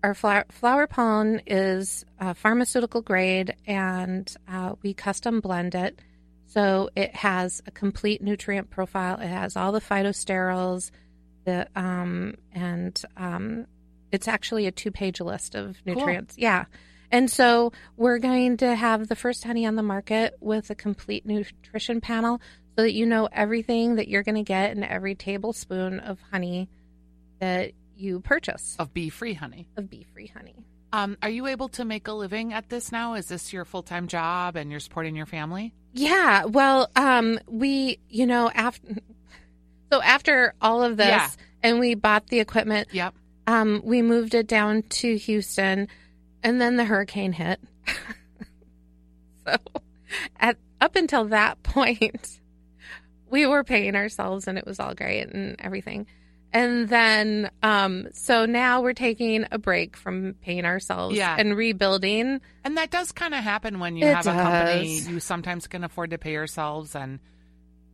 our 0.04 0.14
flower, 0.14 0.44
flower 0.50 0.86
pollen 0.86 1.42
is 1.46 2.04
uh, 2.20 2.34
pharmaceutical 2.34 3.02
grade, 3.02 3.56
and 3.66 4.32
uh, 4.46 4.74
we 4.82 4.94
custom 4.94 5.40
blend 5.40 5.74
it. 5.74 5.98
So 6.46 6.88
it 6.94 7.14
has 7.16 7.62
a 7.66 7.70
complete 7.70 8.22
nutrient 8.22 8.70
profile. 8.70 9.18
It 9.20 9.26
has 9.26 9.56
all 9.56 9.72
the 9.72 9.80
phytosterols, 9.80 10.90
the 11.44 11.66
um, 11.74 12.34
and 12.52 13.00
um, 13.16 13.66
it's 14.12 14.28
actually 14.28 14.66
a 14.66 14.72
two-page 14.72 15.20
list 15.20 15.54
of 15.54 15.76
Cool. 15.84 15.96
nutrients. 15.96 16.36
Yeah, 16.38 16.66
and 17.10 17.30
so 17.30 17.72
we're 17.96 18.18
going 18.18 18.58
to 18.58 18.74
have 18.74 19.08
the 19.08 19.16
first 19.16 19.44
honey 19.44 19.66
on 19.66 19.74
the 19.74 19.82
market 19.82 20.36
with 20.40 20.70
a 20.70 20.74
complete 20.74 21.26
nutrition 21.26 22.00
panel, 22.00 22.40
so 22.78 22.82
that 22.82 22.92
you 22.92 23.06
know 23.06 23.28
everything 23.32 23.96
that 23.96 24.06
you're 24.06 24.22
going 24.22 24.36
to 24.36 24.44
get 24.44 24.70
in 24.70 24.84
every 24.84 25.16
tablespoon 25.16 25.98
of 25.98 26.20
honey 26.30 26.68
that 27.40 27.72
you 27.96 28.20
purchase 28.20 28.76
Of 28.78 28.94
bee 28.94 29.08
free 29.08 29.34
honey. 29.34 29.66
of 29.76 29.90
bee-free 29.90 30.28
honey. 30.28 30.54
Um, 30.92 31.16
are 31.20 31.28
you 31.28 31.48
able 31.48 31.68
to 31.70 31.84
make 31.84 32.06
a 32.06 32.12
living 32.12 32.52
at 32.52 32.68
this 32.68 32.92
now? 32.92 33.14
Is 33.14 33.26
this 33.26 33.52
your 33.52 33.64
full 33.64 33.82
time 33.82 34.06
job 34.06 34.54
and 34.54 34.70
you're 34.70 34.78
supporting 34.78 35.16
your 35.16 35.26
family? 35.26 35.74
Yeah, 35.92 36.44
well, 36.44 36.88
um, 36.94 37.40
we, 37.48 37.98
you 38.08 38.26
know, 38.26 38.48
after 38.54 38.86
so 39.92 40.00
after 40.00 40.54
all 40.60 40.84
of 40.84 40.96
this, 40.96 41.08
Yeah. 41.08 41.28
and 41.64 41.80
we 41.80 41.96
bought 41.96 42.28
the 42.28 42.38
equipment, 42.38 42.86
Yep. 42.92 43.12
um, 43.48 43.80
we 43.84 44.02
moved 44.02 44.34
it 44.34 44.46
down 44.46 44.82
to 44.84 45.16
Houston, 45.18 45.88
and 46.44 46.60
then 46.60 46.76
the 46.76 46.84
hurricane 46.84 47.32
hit. 47.32 47.58
so, 49.44 49.56
at 50.38 50.56
up 50.80 50.94
until 50.94 51.24
that 51.24 51.60
point, 51.64 52.38
we 53.30 53.46
were 53.46 53.64
paying 53.64 53.94
ourselves, 53.96 54.46
and 54.48 54.58
it 54.58 54.66
was 54.66 54.78
all 54.80 54.94
great 54.94 55.28
and 55.28 55.56
everything. 55.60 56.06
And 56.50 56.88
then, 56.88 57.50
um, 57.62 58.08
so 58.12 58.46
now 58.46 58.80
we're 58.80 58.94
taking 58.94 59.44
a 59.52 59.58
break 59.58 59.96
from 59.98 60.34
paying 60.40 60.64
ourselves 60.64 61.14
Yeah. 61.14 61.36
and 61.38 61.54
rebuilding. 61.56 62.40
And 62.64 62.76
that 62.78 62.90
does 62.90 63.12
kind 63.12 63.34
of 63.34 63.40
happen 63.44 63.78
when 63.80 63.96
you 63.96 64.06
It 64.06 64.14
have 64.16 64.26
a 64.26 64.32
company. 64.32 64.98
You 65.00 65.20
sometimes 65.20 65.66
can 65.66 65.84
afford 65.84 66.10
to 66.10 66.18
pay 66.18 66.32
yourselves, 66.32 66.94
and 66.94 67.20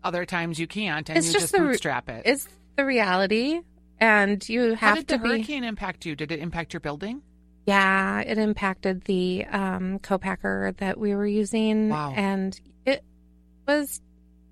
other 0.04 0.24
times 0.24 0.58
you 0.60 0.66
can't, 0.68 1.08
and 1.08 1.18
It's 1.18 1.26
you 1.28 1.32
just 1.32 1.44
just, 1.46 1.52
the 1.52 1.58
bootstrap 1.60 2.08
it. 2.08 2.22
It's 2.26 2.46
the 2.76 2.84
reality, 2.84 3.60
and 3.98 4.46
you 4.48 4.74
How 4.76 4.88
have 4.88 4.98
did 4.98 5.08
to 5.08 5.16
the 5.16 5.22
be. 5.22 5.28
hurricane 5.30 5.64
impact 5.64 6.06
you? 6.06 6.14
Did 6.14 6.30
it 6.30 6.38
impact 6.38 6.72
your 6.74 6.80
building? 6.80 7.22
Yeah, 7.66 8.20
it 8.20 8.36
impacted 8.38 9.04
the 9.04 9.46
um, 9.46 9.98
co-packer 10.00 10.74
that 10.78 10.98
we 11.00 11.14
were 11.14 11.26
using, 11.26 11.88
Wow. 11.88 12.12
and 12.14 12.60
it 12.84 13.02
was 13.66 14.00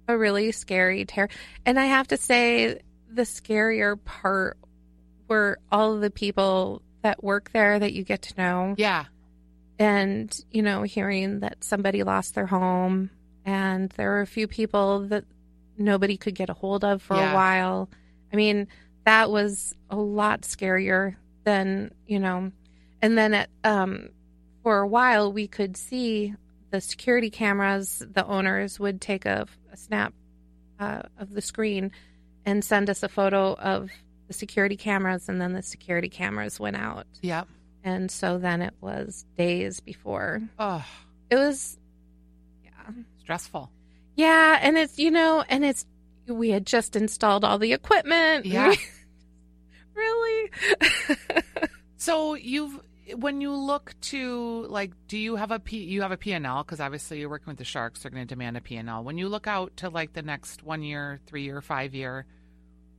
a 0.09 0.17
really 0.19 0.53
scary 0.53 1.05
terror. 1.05 1.29
And 1.65 1.79
I 1.79 1.87
have 1.87 2.09
to 2.09 2.17
say, 2.17 2.81
the 3.11 3.23
scarier 3.23 4.03
part 4.05 4.57
were 5.29 5.59
all 5.71 5.95
of 5.95 6.01
the 6.01 6.11
people 6.11 6.83
that 7.03 7.23
work 7.23 7.51
there 7.53 7.79
that 7.79 7.93
you 7.93 8.03
get 8.05 8.23
to 8.23 8.35
know, 8.39 8.75
Yeah. 8.79 9.05
and 9.79 10.35
you 10.51 10.63
know, 10.63 10.83
hearing 10.83 11.41
that 11.41 11.65
somebody 11.65 12.03
lost 12.03 12.35
their 12.35 12.47
home, 12.47 13.11
and 13.45 13.91
there 13.91 14.11
were 14.11 14.21
a 14.21 14.27
few 14.27 14.47
people 14.47 15.01
that 15.09 15.25
nobody 15.79 16.17
could 16.17 16.35
get 16.35 16.49
a 16.51 16.55
hold 16.55 16.85
of 16.85 17.03
for 17.03 17.17
Yeah. 17.17 17.33
a 17.33 17.35
while. 17.35 17.89
I 18.33 18.37
mean, 18.37 18.69
that 19.05 19.31
was 19.31 19.75
a 19.91 19.97
lot 19.97 20.43
scarier 20.43 21.17
than 21.45 21.91
you 22.07 22.19
know. 22.21 22.53
And 23.01 23.19
then 23.19 23.35
at, 23.35 23.51
um, 23.65 24.11
for 24.63 24.79
a 24.79 24.87
while, 24.87 25.33
we 25.33 25.49
could 25.49 25.77
see 25.77 26.35
the 26.73 26.81
security 26.81 27.31
cameras. 27.31 28.03
The 28.13 28.27
owners 28.27 28.81
would 28.81 29.01
take 29.01 29.25
a, 29.27 29.47
a 29.73 29.77
snap 29.77 30.13
uh, 30.81 31.03
of 31.19 31.33
the 31.33 31.41
screen 31.41 31.93
and 32.45 32.65
send 32.65 32.91
us 32.91 33.05
a 33.05 33.09
photo 33.09 33.55
of 33.55 33.91
the 34.27 34.35
security 34.35 34.77
cameras, 34.77 35.29
and 35.29 35.41
then 35.41 35.53
the 35.53 35.63
security 35.63 36.09
cameras 36.09 36.59
went 36.59 36.75
out. 36.77 37.07
Yep. 37.21 37.47
And 37.85 38.11
so 38.11 38.39
then 38.39 38.63
it 38.63 38.75
was 38.81 39.25
days 39.39 39.79
before. 39.81 40.41
Oh, 40.59 40.85
It 41.31 41.37
was, 41.37 41.79
yeah. 42.65 42.71
stressful. 43.21 43.71
Yeah. 44.17 44.59
And 44.61 44.77
it's, 44.77 44.99
you 44.99 45.11
know, 45.11 45.45
and 45.49 45.65
it's, 45.65 45.87
we 46.27 46.51
had 46.51 46.67
just 46.67 46.97
installed 46.97 47.45
all 47.45 47.59
the 47.59 47.73
equipment. 47.73 48.47
Yeah. 48.47 48.75
really? 49.95 50.51
So 51.97 52.35
you've 52.35 52.81
when 53.15 53.41
you 53.41 53.53
look 53.55 53.95
to 54.03 54.67
like, 54.69 54.93
do 55.09 55.17
you 55.19 55.37
have 55.37 55.51
a 55.51 55.59
P? 55.59 55.79
You 55.85 56.03
have 56.03 56.13
a 56.13 56.17
P 56.17 56.33
and 56.33 56.47
L 56.47 56.63
because 56.63 56.81
obviously 56.81 57.21
you're 57.21 57.29
working 57.29 57.49
with 57.51 57.59
the 57.59 57.65
sharks. 57.65 58.03
They're 58.03 58.11
going 58.11 58.27
to 58.27 58.35
demand 58.35 58.57
a 58.57 58.61
P 58.61 58.77
and 58.77 58.89
L. 58.89 59.03
When 59.05 59.19
you 59.19 59.29
look 59.29 59.47
out 59.47 59.77
to 59.79 59.89
like 59.91 60.13
the 60.13 60.23
next 60.23 60.63
one 60.63 60.83
year, 60.83 61.21
three 61.27 61.43
year, 61.43 61.61
five 61.61 61.95
year, 61.95 62.27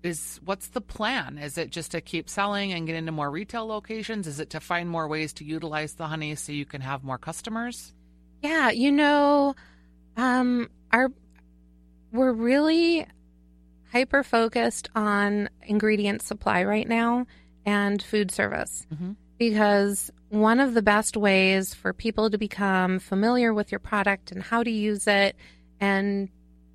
is 0.04 0.40
what's 0.44 0.68
the 0.68 0.82
plan? 0.82 1.38
Is 1.38 1.58
it 1.58 1.70
just 1.70 1.92
to 1.92 2.02
keep 2.02 2.30
selling 2.30 2.74
and 2.74 2.86
get 2.86 2.96
into 2.96 3.12
more 3.12 3.32
retail 3.32 3.66
locations? 3.66 4.28
Is 4.28 4.40
it 4.40 4.50
to 4.52 4.60
find 4.60 4.90
more 4.90 5.08
ways 5.08 5.32
to 5.34 5.46
utilize 5.46 5.94
the 5.94 6.08
honey 6.08 6.36
so 6.36 6.52
you 6.52 6.66
can 6.66 6.82
have 6.82 7.04
more 7.04 7.18
customers? 7.18 7.94
Yeah, 8.42 8.70
you 8.72 8.92
know, 8.92 9.56
um, 10.18 10.70
our 10.92 11.10
we're 12.12 12.34
really 12.34 13.08
hyper 13.92 14.24
focused 14.24 14.90
on 14.96 15.50
ingredient 15.64 16.22
supply 16.22 16.64
right 16.64 16.88
now 16.88 17.26
and 17.66 18.02
food 18.04 18.30
service 18.32 18.86
Mhm. 18.94 19.16
Because 19.50 20.12
one 20.30 20.60
of 20.60 20.74
the 20.74 20.82
best 20.82 21.16
ways 21.18 21.74
for 21.74 21.94
people 21.94 22.30
to 22.30 22.38
become 22.38 23.00
familiar 23.00 23.54
with 23.54 23.72
your 23.72 23.80
product 23.80 24.32
and 24.32 24.42
how 24.42 24.64
to 24.64 24.72
use 24.72 25.08
it 25.08 25.36
and 25.80 26.30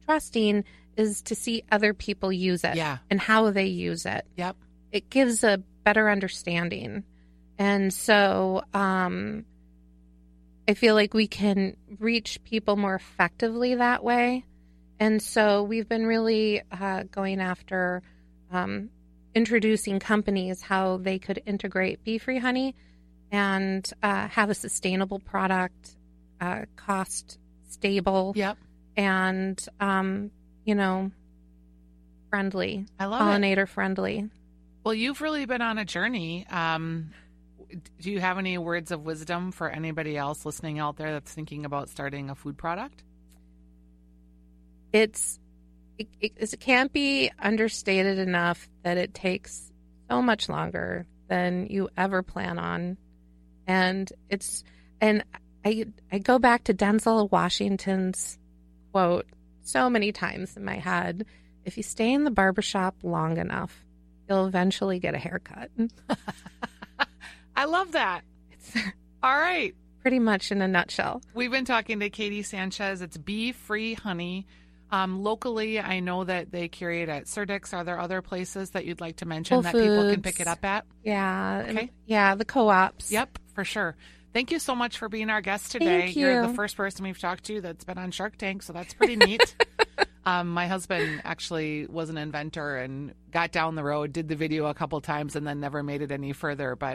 trusting 0.05 0.65
is 0.97 1.23
to 1.23 1.35
see 1.35 1.63
other 1.73 1.95
people 1.95 2.33
use 2.33 2.65
it 2.65 2.77
Yeah. 2.77 2.99
and 3.11 3.21
how 3.21 3.51
they 3.51 3.67
use 3.67 4.07
it 4.07 4.27
Yep. 4.37 4.57
it 4.93 5.11
gives 5.11 5.45
a 5.45 5.63
better 5.85 6.09
understanding. 6.11 7.05
And 7.59 7.93
so 7.93 8.63
um, 8.75 9.45
I 10.69 10.75
feel 10.75 10.95
like 10.95 11.15
we 11.15 11.27
can 11.27 11.77
reach 11.99 12.43
people 12.45 12.77
more 12.77 12.95
effectively 12.95 13.75
that 13.77 14.05
way. 14.05 14.45
And 15.01 15.21
so 15.23 15.63
we've 15.63 15.89
been 15.89 16.07
really 16.07 16.63
uh, 16.71 17.05
going 17.11 17.41
after 17.41 18.03
um, 18.53 18.91
introducing 19.38 20.01
companies 20.01 20.61
how 20.62 20.96
they 20.96 21.16
could 21.16 21.40
integrate 21.46 22.03
bee 22.03 22.18
free 22.18 22.38
honey 22.40 22.74
and 23.31 23.88
uh, 24.03 24.27
have 24.27 24.51
a 24.51 24.55
sustainable 24.55 25.20
product, 25.20 25.94
uh, 26.40 26.62
cost 26.74 27.38
stable, 27.68 28.33
Yep. 28.35 28.59
and, 28.96 29.64
um, 29.79 30.33
you 30.64 30.74
know, 30.74 31.12
friendly, 32.31 32.85
I 32.98 33.05
love 33.07 33.20
it. 33.20 33.24
pollinator 33.24 33.68
friendly. 33.68 34.29
Well, 34.83 34.94
you've 34.94 35.20
really 35.20 35.44
been 35.46 35.62
on 35.62 35.79
a 35.79 35.85
journey. 35.85 36.44
Um, 36.48 37.11
do 38.01 38.11
you 38.11 38.18
have 38.18 38.38
any 38.38 38.59
words 38.59 38.90
of 38.90 39.05
wisdom 39.05 39.53
for 39.53 39.68
anybody 39.70 40.16
else 40.16 40.44
listening 40.44 40.81
out 40.81 40.96
there 40.96 41.12
that's 41.12 41.33
thinking 41.33 41.64
about 41.64 41.90
starting 41.90 42.29
a 42.31 42.35
food 42.35 42.59
product? 42.59 43.05
it's 44.92 45.38
it, 45.99 46.09
it, 46.21 46.33
it 46.39 46.61
can't 46.61 46.93
be 46.93 47.31
understated 47.39 48.19
enough 48.19 48.69
that 48.83 48.97
it 48.97 49.15
takes 49.15 49.71
so 50.11 50.23
much 50.23 50.49
longer 50.49 51.07
than 51.29 51.67
you 51.69 51.89
ever 51.97 52.23
plan 52.23 52.59
on 52.59 52.97
and 53.67 54.11
it's 54.31 54.65
and 55.01 55.23
i 55.65 55.85
i 56.11 56.19
go 56.19 56.39
back 56.39 56.65
to 56.65 56.73
denzel 56.73 57.31
washington's 57.31 58.39
quote 58.93 59.27
so 59.63 59.91
many 59.91 60.11
times 60.13 60.57
in 60.57 60.65
my 60.65 60.77
head 60.77 61.27
if 61.65 61.77
you 61.77 61.83
stay 61.83 62.13
in 62.13 62.25
the 62.25 62.31
barbershop 62.31 62.95
long 63.03 63.37
enough 63.37 63.85
you'll 64.29 64.47
eventually 64.47 64.99
get 64.99 65.15
a 65.15 65.19
haircut 65.19 65.71
I 67.57 67.65
love 67.65 67.93
that. 67.93 68.23
it's 68.53 68.73
All 69.23 69.37
right. 69.37 69.75
pretty 70.01 70.21
much 70.21 70.53
in 70.53 70.63
a 70.63 70.69
nutshell 70.69 71.21
We've 71.35 71.51
been 71.51 71.65
talking 71.65 71.99
to 72.01 72.09
Katie 72.09 72.43
Sanchez. 72.45 73.03
It's 73.03 73.17
bee 73.17 73.51
free 73.53 73.95
honey. 73.95 74.47
Um, 74.90 75.22
locally, 75.22 75.79
I 75.79 76.01
know 76.01 76.24
that 76.24 76.51
they 76.51 76.68
carry 76.68 77.03
it 77.03 77.09
at 77.09 77.24
Surdyk's. 77.27 77.74
Are 77.74 77.85
there 77.85 78.01
other 78.01 78.22
places 78.22 78.70
that 78.70 78.87
you'd 78.87 79.01
like 79.01 79.16
to 79.16 79.27
mention 79.27 79.57
Whole 79.57 79.62
that 79.62 79.74
people 79.74 80.11
can 80.11 80.22
pick 80.22 80.40
it 80.40 80.46
up 80.46 80.64
at? 80.64 80.87
yeah 81.05 81.66
Okay. 81.68 81.90
yeah 82.07 82.35
the 82.35 82.44
co-ops 82.46 83.12
Yep, 83.12 83.38
for 83.55 83.64
sure. 83.64 83.96
Thank 84.33 84.51
you 84.51 84.59
so 84.59 84.74
much 84.74 84.98
for 84.98 85.09
being 85.09 85.31
our 85.31 85.40
guest 85.40 85.72
today. 85.72 86.03
Thank 86.03 86.16
You're 86.16 86.46
the 86.46 86.55
first 86.55 86.77
person 86.77 87.05
we've 87.05 87.18
talked 87.18 87.44
to 87.44 87.61
that's 87.61 87.85
been 87.85 87.98
on 87.98 88.11
Shark 88.11 88.37
Tank, 88.37 88.62
so 88.62 88.72
that's 88.72 88.94
pretty 88.94 89.16
neat. 89.16 89.55
um, 90.27 90.48
my 90.51 90.66
husband 90.68 91.22
actually 91.24 91.87
was 91.87 92.09
an 92.11 92.18
inventor 92.18 92.77
and 92.77 93.14
got 93.31 93.53
down 93.53 93.74
the 93.74 93.83
road, 93.85 94.12
did 94.12 94.29
the 94.29 94.37
video 94.37 94.66
a 94.66 94.74
couple 94.74 95.01
times, 95.01 95.35
and 95.35 95.46
then 95.46 95.61
never 95.61 95.83
made 95.83 96.03
it 96.03 96.12
any 96.12 96.33
further. 96.33 96.77
But 96.77 96.94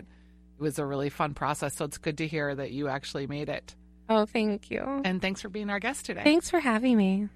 it 0.57 0.61
was 0.61 0.77
a 0.79 0.85
really 0.85 1.09
fun 1.09 1.33
process. 1.33 1.75
So 1.75 1.85
it's 1.85 1.97
good 1.97 2.19
to 2.19 2.27
hear 2.27 2.53
that 2.53 2.71
you 2.71 2.87
actually 2.87 3.25
made 3.27 3.49
it. 3.49 3.75
oh 4.09 4.25
thank 4.25 4.69
you 4.69 5.01
And 5.03 5.21
thanks 5.21 5.41
for 5.41 5.49
being 5.49 5.69
our 5.71 5.79
guest 5.79 6.05
today. 6.05 6.23
thanks 6.23 6.49
for 6.49 6.59
having 6.59 6.97
me 6.97 7.29